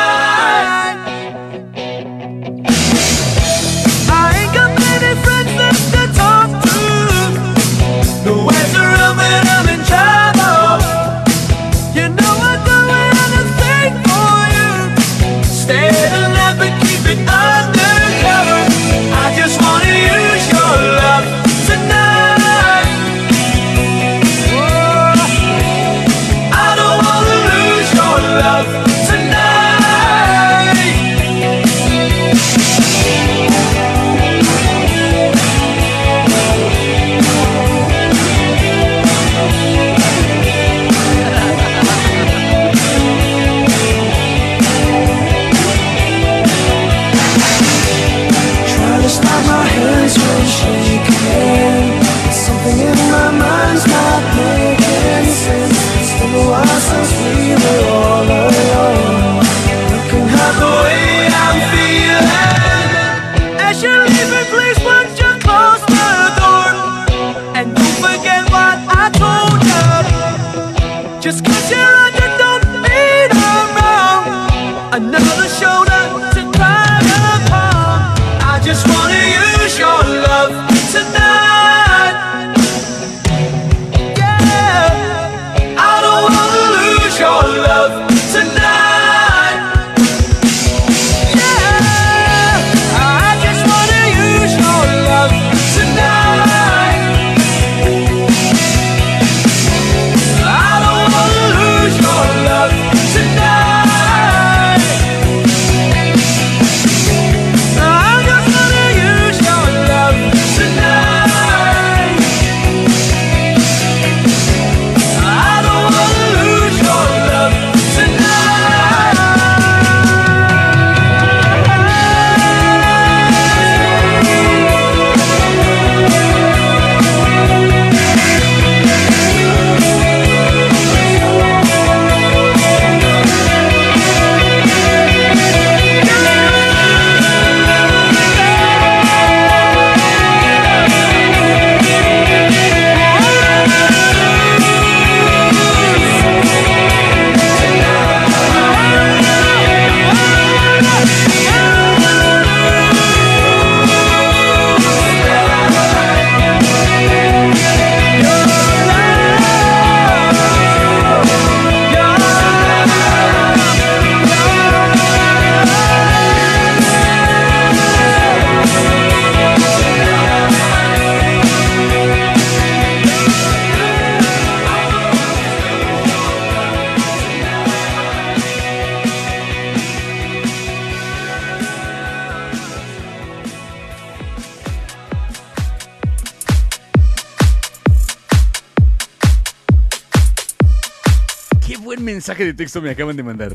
[192.34, 193.54] Mensaje de texto me acaban de mandar.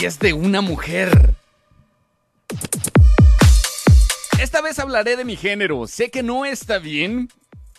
[0.00, 1.36] Y es de una mujer.
[4.40, 5.86] Esta vez hablaré de mi género.
[5.86, 7.28] Sé que no está bien,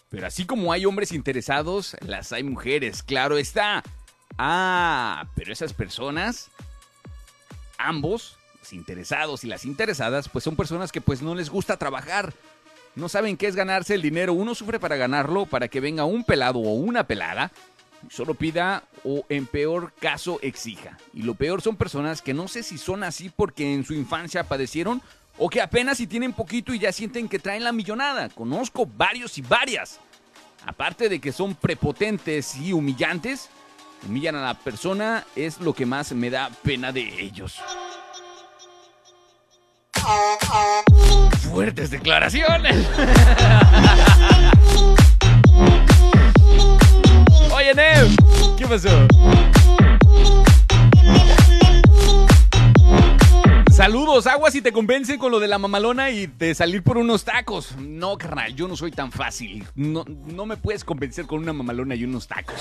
[0.10, 3.84] pero así como hay hombres interesados, las hay mujeres, claro está.
[4.38, 6.50] Ah, pero esas personas,
[7.78, 12.34] ambos, los interesados y las interesadas, pues son personas que pues no les gusta trabajar.
[12.96, 14.32] No saben qué es ganarse el dinero.
[14.32, 17.52] Uno sufre para ganarlo, para que venga un pelado o una pelada
[18.10, 20.98] solo pida o en peor caso exija.
[21.14, 24.44] Y lo peor son personas que no sé si son así porque en su infancia
[24.44, 25.02] padecieron
[25.38, 28.30] o que apenas si tienen poquito y ya sienten que traen la millonada.
[28.30, 30.00] Conozco varios y varias.
[30.66, 33.50] Aparte de que son prepotentes y humillantes,
[34.08, 37.60] humillan a la persona es lo que más me da pena de ellos.
[41.52, 42.76] Fuertes declaraciones.
[47.60, 48.08] Oye, Nev,
[48.58, 48.88] ¿qué pasó?
[53.70, 57.26] Saludos, aguas si te convencen con lo de la mamalona y de salir por unos
[57.26, 57.76] tacos.
[57.78, 59.68] No, carnal, yo no soy tan fácil.
[59.76, 62.56] No, no me puedes convencer con una mamalona y unos tacos.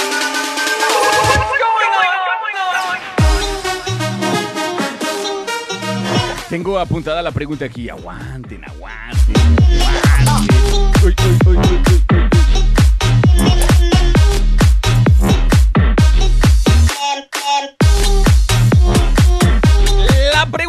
[6.49, 7.89] Tengo apuntada la pregunta aquí.
[7.89, 9.36] Aguanten, aguanten.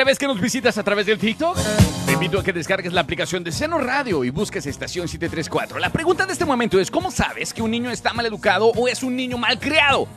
[0.00, 1.58] Primera vez que nos visitas a través del TikTok,
[2.06, 5.78] te invito a que descargues la aplicación de Seno Radio y busques Estación 734.
[5.78, 8.88] La pregunta de este momento es, ¿cómo sabes que un niño está mal educado o
[8.88, 10.08] es un niño mal criado?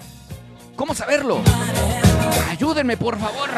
[0.78, 1.42] ¿Cómo saberlo?
[2.50, 3.50] Ayúdenme, por favor.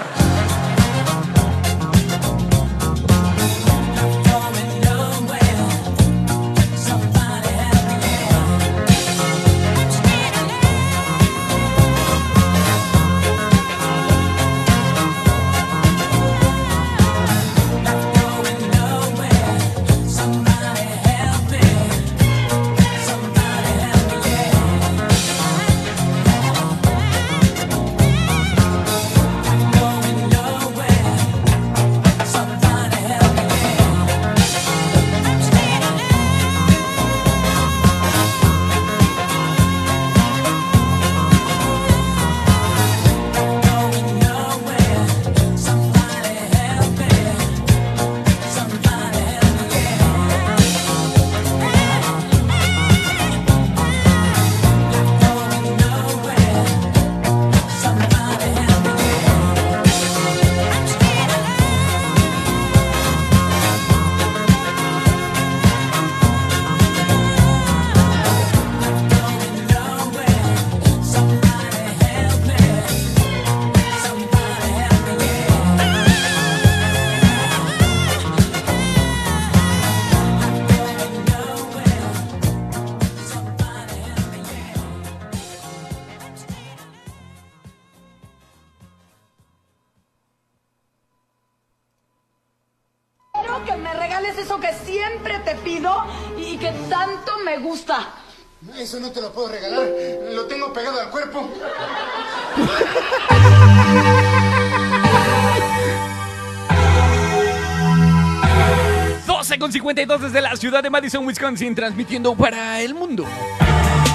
[110.66, 113.24] Ciudad de Madison, Wisconsin, transmitiendo para el mundo.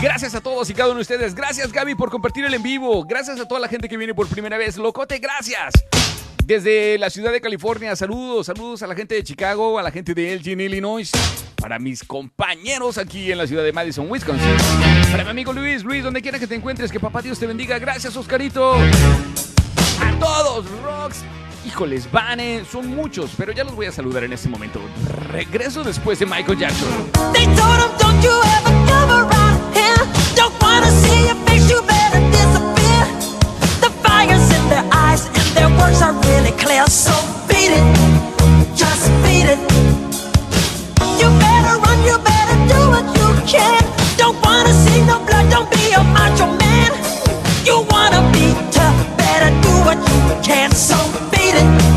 [0.02, 1.32] Gracias a todos y cada uno de ustedes.
[1.32, 3.04] Gracias, Gaby, por compartir el en vivo.
[3.04, 4.76] Gracias a toda la gente que viene por primera vez.
[4.76, 5.72] Locote, gracias.
[6.44, 10.12] Desde la ciudad de California, saludos, saludos a la gente de Chicago, a la gente
[10.12, 11.12] de Elgin, Illinois,
[11.54, 14.56] para mis compañeros aquí en la ciudad de Madison, Wisconsin.
[15.12, 17.78] Para mi amigo Luis, Luis, donde quiera que te encuentres, que papá Dios te bendiga.
[17.78, 18.74] Gracias, Oscarito.
[18.74, 21.22] A todos, Rocks.
[21.66, 24.80] Híjoles, Vane, son muchos, pero ya los voy a saludar en este momento.
[25.28, 26.88] Regreso después de Michael Jackson.
[50.80, 51.89] So it,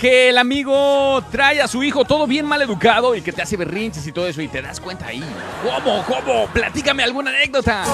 [0.00, 3.58] que el amigo trae a su hijo todo bien mal educado y que te hace
[3.58, 5.22] berrinches y todo eso y te das cuenta ahí?
[5.62, 6.02] ¿Cómo?
[6.04, 6.46] ¿Cómo?
[6.46, 7.84] Platícame alguna anécdota.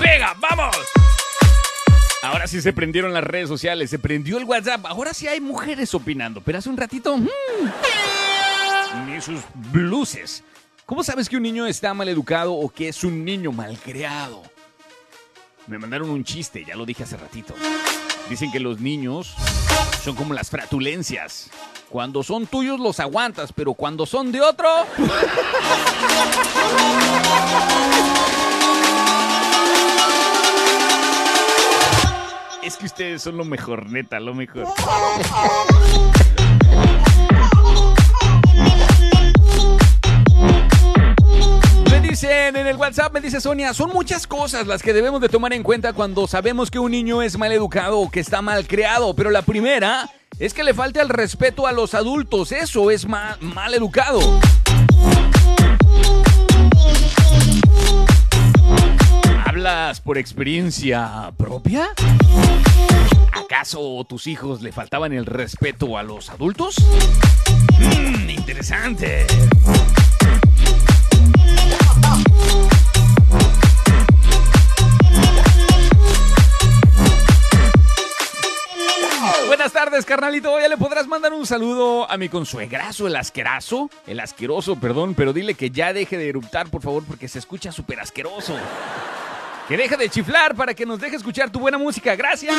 [0.00, 0.36] ¡Pega!
[0.38, 0.76] ¡Vamos!
[2.22, 4.86] Ahora sí se prendieron las redes sociales, se prendió el WhatsApp.
[4.86, 7.18] Ahora sí hay mujeres opinando, pero hace un ratito.
[7.18, 7.26] mm,
[9.08, 9.40] ni sus
[9.72, 10.44] bluses.
[10.86, 14.44] ¿Cómo sabes que un niño está mal educado o que es un niño malcriado?
[15.66, 17.54] Me mandaron un chiste, ya lo dije hace ratito.
[18.28, 19.34] Dicen que los niños
[20.02, 21.50] son como las fratulencias.
[21.88, 24.68] Cuando son tuyos los aguantas, pero cuando son de otro...
[32.62, 34.66] Es que ustedes son lo mejor, neta, lo mejor.
[42.10, 45.52] dicen en el WhatsApp, me dice Sonia, son muchas cosas las que debemos de tomar
[45.52, 49.14] en cuenta cuando sabemos que un niño es mal educado o que está mal creado,
[49.14, 53.38] pero la primera es que le falta el respeto a los adultos, eso es ma-
[53.40, 54.20] mal educado.
[59.46, 61.90] ¿Hablas por experiencia propia?
[63.32, 66.74] ¿Acaso tus hijos le faltaban el respeto a los adultos?
[67.78, 69.26] Mmm, interesante.
[79.90, 80.60] Tardes, carnalito.
[80.60, 83.90] Ya le podrás mandar un saludo a mi consuegrazo, el asquerazo.
[84.06, 87.72] El asqueroso, perdón, pero dile que ya deje de eruptar, por favor, porque se escucha
[87.72, 88.56] súper asqueroso.
[89.66, 92.14] Que deje de chiflar para que nos deje escuchar tu buena música.
[92.14, 92.54] Gracias.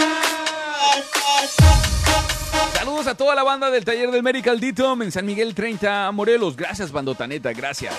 [2.74, 6.58] Saludos a toda la banda del taller del Medical Ditom en San Miguel 30 Morelos.
[6.58, 7.54] Gracias, bandotaneta.
[7.54, 7.96] Gracias.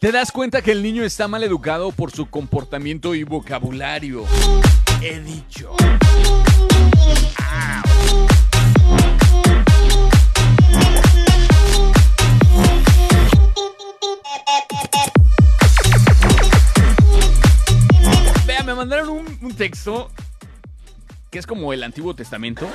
[0.00, 4.26] Te das cuenta que el niño está mal educado por su comportamiento y vocabulario.
[5.02, 5.74] He dicho.
[18.46, 20.12] Vea, me mandaron un, texto
[21.30, 22.68] que es como el Antiguo Testamento,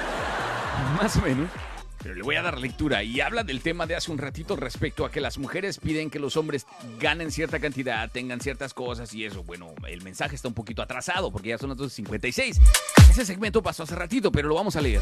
[1.01, 1.49] más o menos.
[2.03, 5.05] Pero le voy a dar lectura y habla del tema de hace un ratito respecto
[5.05, 6.67] a que las mujeres piden que los hombres
[6.99, 9.43] ganen cierta cantidad, tengan ciertas cosas y eso.
[9.43, 12.59] Bueno, el mensaje está un poquito atrasado porque ya son las 12.56.
[13.09, 14.99] Ese segmento pasó hace ratito, pero lo vamos a leer.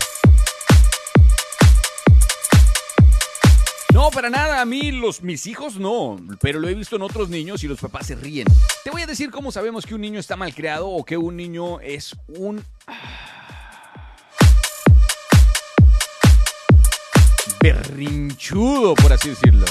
[3.93, 7.29] No, para nada, a mí los mis hijos no, pero lo he visto en otros
[7.29, 8.47] niños y los papás se ríen.
[8.83, 11.35] Te voy a decir cómo sabemos que un niño está mal creado o que un
[11.35, 12.63] niño es un
[17.61, 19.65] berrinchudo, por así decirlo.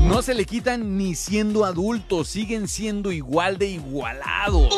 [0.00, 4.74] no se le quitan ni siendo adultos, siguen siendo igual de igualados.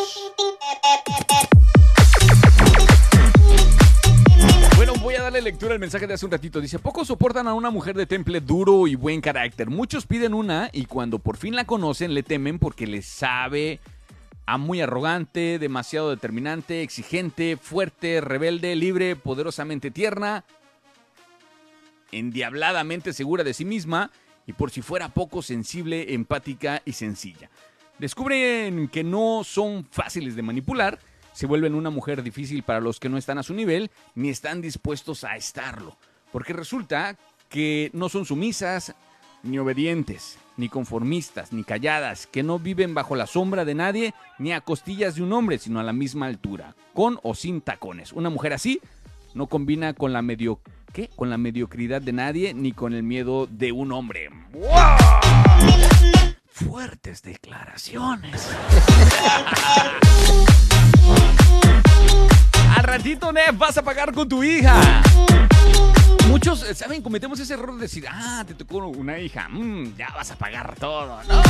[5.03, 6.61] Voy a darle lectura al mensaje de hace un ratito.
[6.61, 9.69] Dice, pocos soportan a una mujer de temple duro y buen carácter.
[9.69, 13.81] Muchos piden una y cuando por fin la conocen le temen porque les sabe
[14.47, 20.45] a muy arrogante, demasiado determinante, exigente, fuerte, rebelde, libre, poderosamente tierna,
[22.11, 24.11] endiabladamente segura de sí misma
[24.47, 27.51] y por si fuera poco sensible, empática y sencilla.
[27.99, 30.99] Descubren que no son fáciles de manipular,
[31.39, 34.61] se vuelven una mujer difícil para los que no están a su nivel ni están
[34.61, 35.97] dispuestos a estarlo,
[36.33, 37.17] porque resulta
[37.49, 38.97] que no son sumisas
[39.45, 44.53] ni obedientes, ni conformistas, ni calladas, que no viven bajo la sombra de nadie ni
[44.53, 48.13] a costillas de un hombre, sino a la misma altura, con o sin tacones.
[48.13, 48.81] Una mujer así
[49.35, 50.59] no combina con la medio
[50.93, 51.09] ¿qué?
[51.15, 54.29] Con la mediocridad de nadie ni con el miedo de un hombre.
[56.49, 58.49] Fuertes declaraciones.
[62.77, 65.03] Al ratito, Nef, vas a pagar con tu hija.
[66.29, 67.01] Muchos, eh, ¿saben?
[67.01, 70.75] Cometemos ese error de decir, ah, te tocó una hija, mm, ya vas a pagar
[70.79, 71.23] todo.
[71.25, 71.43] No,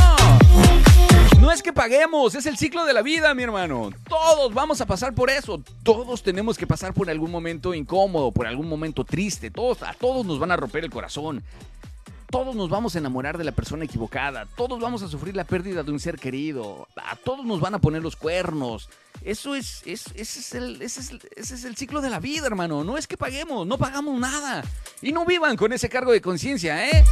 [1.40, 3.90] no es que paguemos, es el ciclo de la vida, mi hermano.
[4.08, 5.60] Todos vamos a pasar por eso.
[5.82, 9.50] Todos tenemos que pasar por algún momento incómodo, por algún momento triste.
[9.50, 11.42] Todos, a todos nos van a romper el corazón.
[12.30, 14.46] Todos nos vamos a enamorar de la persona equivocada.
[14.54, 16.86] Todos vamos a sufrir la pérdida de un ser querido.
[16.96, 18.90] A todos nos van a poner los cuernos.
[19.22, 22.46] Eso es, es- ese, es el, ese, es, ese es el ciclo de la vida,
[22.46, 22.84] hermano.
[22.84, 24.62] No es que paguemos, no pagamos nada.
[25.00, 27.02] Y no vivan con ese cargo de conciencia, ¿eh?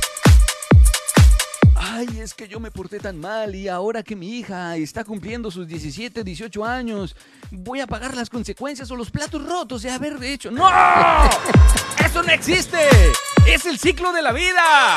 [1.76, 5.50] Ay, es que yo me porté tan mal y ahora que mi hija está cumpliendo
[5.50, 7.16] sus 17, 18 años,
[7.50, 10.50] voy a pagar las consecuencias o los platos rotos de haber hecho.
[10.50, 10.68] ¡No!
[12.04, 12.78] ¡Eso no existe!
[13.46, 14.96] ¡Es el ciclo de la vida!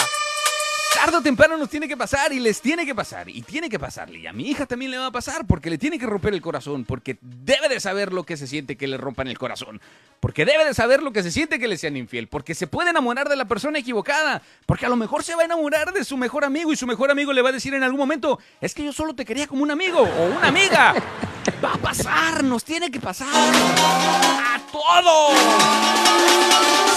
[1.01, 3.79] Tarde o temprano nos tiene que pasar y les tiene que pasar y tiene que
[3.79, 4.19] pasarle.
[4.19, 6.41] Y a mi hija también le va a pasar porque le tiene que romper el
[6.41, 9.79] corazón, porque debe de saber lo que se siente que le rompan el corazón,
[10.19, 12.89] porque debe de saber lo que se siente que le sean infiel, porque se puede
[12.89, 16.17] enamorar de la persona equivocada, porque a lo mejor se va a enamorar de su
[16.17, 18.83] mejor amigo y su mejor amigo le va a decir en algún momento, es que
[18.83, 20.95] yo solo te quería como un amigo o una amiga.
[21.63, 25.39] Va a pasar, nos tiene que pasar a todos.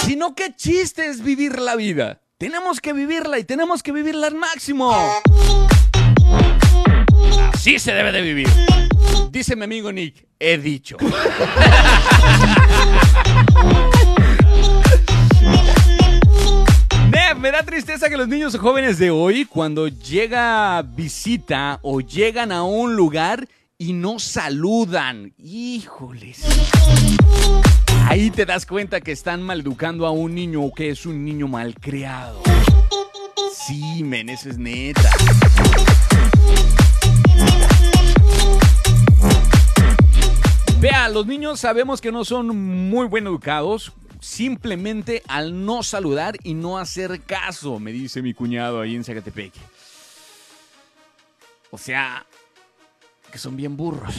[0.05, 2.21] Si no, qué chiste es vivir la vida.
[2.43, 4.93] Tenemos que vivirla y tenemos que vivirla al máximo.
[7.53, 8.49] Así se debe de vivir.
[9.31, 10.97] Dice mi amigo Nick, he dicho.
[17.39, 22.65] Me da tristeza que los niños jóvenes de hoy, cuando llega visita o llegan a
[22.65, 23.49] un lugar
[23.83, 25.35] y no saludan.
[25.39, 26.43] Híjoles.
[28.07, 31.49] Ahí te das cuenta que están maleducando a un niño o que es un niño
[31.49, 32.41] malcriado.
[33.53, 35.11] Sí, men, es neta.
[40.79, 42.57] Vea, los niños sabemos que no son
[42.89, 48.81] muy bien educados simplemente al no saludar y no hacer caso, me dice mi cuñado
[48.81, 49.53] ahí en Zacatepec.
[51.73, 52.25] O sea,
[53.33, 54.15] que son bien burros.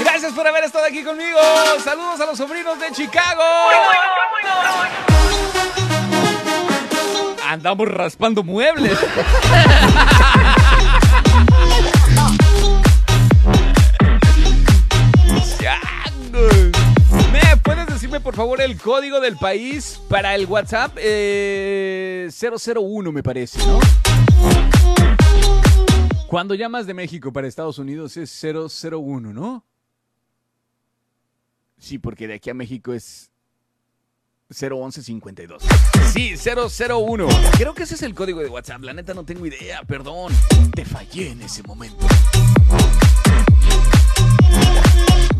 [0.00, 1.38] Gracias por haber estado aquí conmigo.
[1.84, 3.42] Saludos a los sobrinos de Chicago.
[7.52, 8.98] Andamos raspando muebles.
[15.60, 16.70] Changos.
[17.30, 20.96] ¿Me puedes decirme por favor el código del país para el WhatsApp?
[20.96, 23.78] Eh, 001 me parece, ¿no?
[26.28, 29.62] Cuando llamas de México para Estados Unidos es 001, ¿no?
[31.76, 33.30] Sí, porque de aquí a México es
[34.52, 35.62] 01152.
[36.12, 37.28] Sí, 001.
[37.56, 38.82] Creo que ese es el código de WhatsApp.
[38.82, 40.32] La neta no tengo idea, perdón.
[40.74, 42.06] Te fallé en ese momento.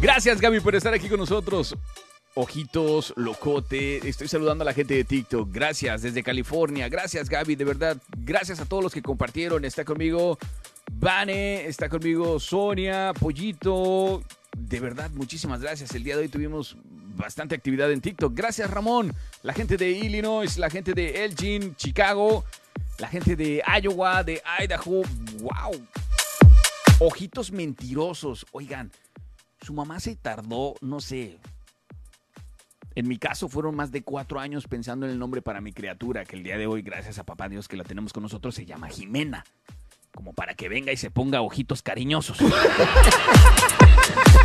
[0.01, 1.77] Gracias, Gaby, por estar aquí con nosotros.
[2.35, 4.09] Ojitos, locote.
[4.09, 5.51] Estoy saludando a la gente de TikTok.
[5.53, 6.89] Gracias desde California.
[6.89, 7.97] Gracias, Gaby, de verdad.
[8.17, 9.65] Gracias a todos los que compartieron.
[9.65, 10.39] Está conmigo
[10.91, 14.23] Vane, está conmigo Sonia, Pollito.
[14.57, 15.95] De verdad, muchísimas gracias.
[15.95, 16.77] El día de hoy tuvimos
[17.17, 18.35] bastante actividad en TikTok.
[18.35, 19.15] Gracias, Ramón.
[19.43, 22.45] La gente de Illinois, la gente de Elgin, Chicago,
[22.99, 25.03] la gente de Iowa, de Idaho.
[25.41, 25.87] ¡Wow!
[27.01, 28.47] Ojitos mentirosos.
[28.53, 28.91] Oigan,
[29.61, 31.39] su mamá se tardó, no sé.
[32.95, 36.25] En mi caso fueron más de cuatro años pensando en el nombre para mi criatura,
[36.25, 38.67] que el día de hoy, gracias a papá Dios que la tenemos con nosotros, se
[38.67, 39.45] llama Jimena.
[40.15, 42.39] Como para que venga y se ponga ojitos cariñosos.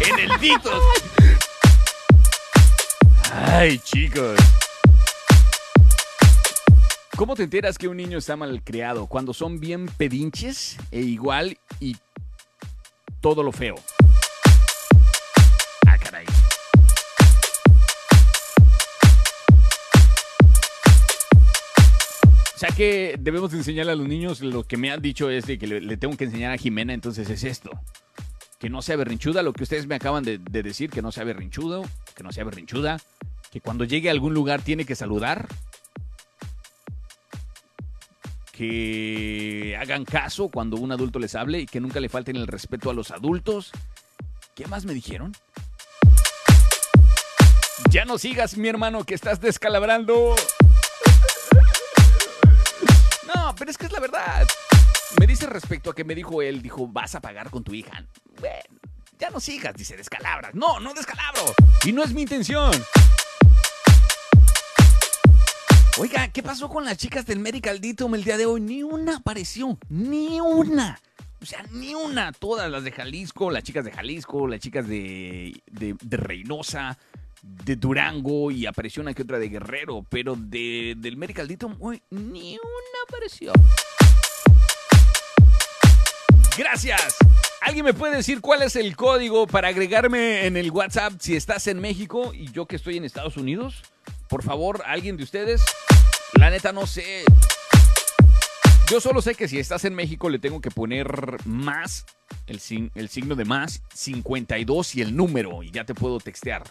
[0.10, 0.82] en el TikTok.
[3.40, 4.40] Ay, chicos.
[7.16, 9.06] ¿Cómo te enteras que un niño está mal criado?
[9.06, 11.98] Cuando son bien pedinches e igual y
[13.22, 13.76] todo lo feo.
[15.86, 16.26] Ah, caray.
[22.56, 25.46] O sea que debemos de enseñarle a los niños, lo que me han dicho es
[25.46, 27.70] de que le, le tengo que enseñar a Jimena, entonces es esto.
[28.58, 31.24] Que no sea berrinchuda, lo que ustedes me acaban de, de decir, que no sea
[31.24, 31.84] berrinchudo,
[32.18, 33.00] que no sea berrinchuda,
[33.52, 35.48] que cuando llegue a algún lugar tiene que saludar,
[38.52, 42.90] que hagan caso cuando un adulto les hable y que nunca le falten el respeto
[42.90, 43.72] a los adultos.
[44.56, 45.34] ¿Qué más me dijeron?
[47.92, 50.36] Ya no sigas, mi hermano, que estás descalabrando.
[53.28, 54.48] No, pero es que es la verdad.
[55.20, 58.04] Me dice respecto a que me dijo él, dijo, vas a pagar con tu hija.
[58.40, 58.77] Bueno,
[59.20, 60.54] ya no sigas, dice, descalabras.
[60.54, 61.54] No, no descalabro.
[61.86, 62.72] Y no es mi intención.
[66.00, 68.62] Oiga, ¿qué pasó con las chicas del Medical Ditum el día de hoy?
[68.62, 71.00] Ni una apareció, ni una.
[71.42, 72.32] O sea, ni una.
[72.32, 76.98] Todas las de Jalisco, las chicas de Jalisco, las chicas de, de, de Reynosa,
[77.42, 82.02] de Durango y apareció una que otra de Guerrero, pero de, del Medical Ditum, uy,
[82.12, 83.54] ni una apareció.
[86.58, 87.16] Gracias.
[87.62, 91.68] ¿Alguien me puede decir cuál es el código para agregarme en el WhatsApp si estás
[91.68, 93.84] en México y yo que estoy en Estados Unidos?
[94.28, 95.62] Por favor, alguien de ustedes.
[96.34, 97.26] La neta no sé.
[98.90, 102.06] Yo solo sé que si estás en México le tengo que poner más,
[102.48, 102.60] el,
[102.96, 106.64] el signo de más, 52 y el número, y ya te puedo textear.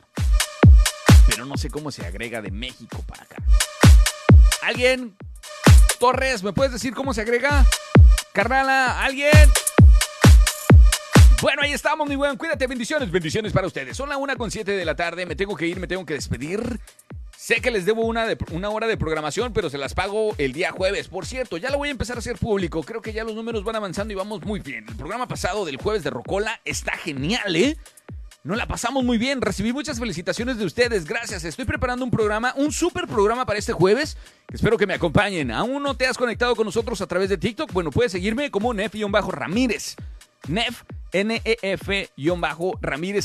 [1.29, 3.37] Pero no sé cómo se agrega de México para acá.
[4.63, 5.17] ¿Alguien?
[6.01, 7.65] Torres, ¿me puedes decir cómo se agrega?
[8.33, 9.51] Carnala, ¿alguien?
[11.43, 12.37] Bueno, ahí estamos, mi buen.
[12.37, 13.97] Cuídate, bendiciones, bendiciones para ustedes.
[13.97, 16.15] Son la una con siete de la tarde, me tengo que ir, me tengo que
[16.15, 16.81] despedir.
[17.37, 20.53] Sé que les debo una, de- una hora de programación, pero se las pago el
[20.55, 21.09] día jueves.
[21.09, 22.83] Por cierto, ya lo voy a empezar a hacer público.
[22.83, 24.87] Creo que ya los números van avanzando y vamos muy bien.
[24.89, 27.77] El programa pasado del jueves de Rocola está genial, ¿eh?
[28.43, 31.45] Nos la pasamos muy bien, recibí muchas felicitaciones de ustedes, gracias.
[31.45, 34.17] Estoy preparando un programa, un super programa para este jueves,
[34.53, 35.51] espero que me acompañen.
[35.51, 37.73] ¿Aún no te has conectado con nosotros a través de TikTok?
[37.73, 39.97] Bueno, puedes seguirme como Nef-Ramírez.
[40.47, 40.83] Nef,
[41.13, 42.79] N-E-F-Ramírez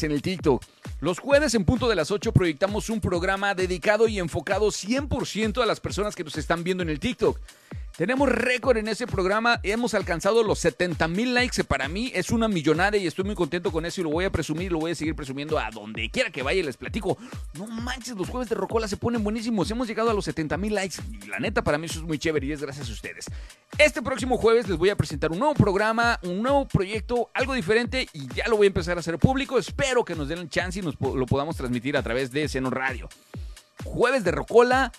[0.03, 0.63] en el TikTok.
[0.99, 5.65] Los jueves en punto de las 8 proyectamos un programa dedicado y enfocado 100% a
[5.65, 7.39] las personas que nos están viendo en el TikTok.
[7.97, 12.47] Tenemos récord en ese programa, hemos alcanzado los 70 mil likes, para mí es una
[12.47, 14.91] millonada y estoy muy contento con eso y lo voy a presumir y lo voy
[14.91, 17.17] a seguir presumiendo a donde quiera que vaya les platico.
[17.53, 20.73] No manches, los jueves de Rocola se ponen buenísimos, hemos llegado a los 70 mil
[20.73, 23.25] likes y la neta para mí eso es muy chévere y es gracias a ustedes.
[23.77, 28.07] Este próximo jueves les voy a presentar un nuevo programa, un nuevo proyecto, algo diferente
[28.13, 30.81] y ya lo voy a empezar a hacer público, espero que nos den chance y
[30.81, 33.09] nos lo podamos transmitir a través de Seno Radio.
[33.83, 34.91] Jueves de Rocola,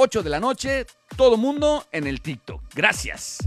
[0.00, 2.62] 8 de la noche, todo mundo en el TikTok.
[2.72, 3.38] Gracias.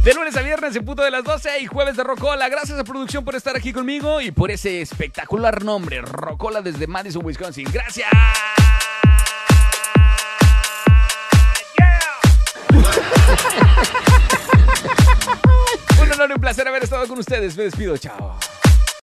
[0.03, 2.47] De lunes a viernes en punto de las 12 y jueves de Rocola.
[2.47, 7.23] Gracias a producción por estar aquí conmigo y por ese espectacular nombre, Rocola desde Madison,
[7.23, 7.67] Wisconsin.
[7.71, 8.07] Gracias.
[13.99, 14.08] Un
[16.19, 17.55] honor y un placer haber estado con ustedes.
[17.55, 17.97] Me despido.
[17.97, 18.37] Chao.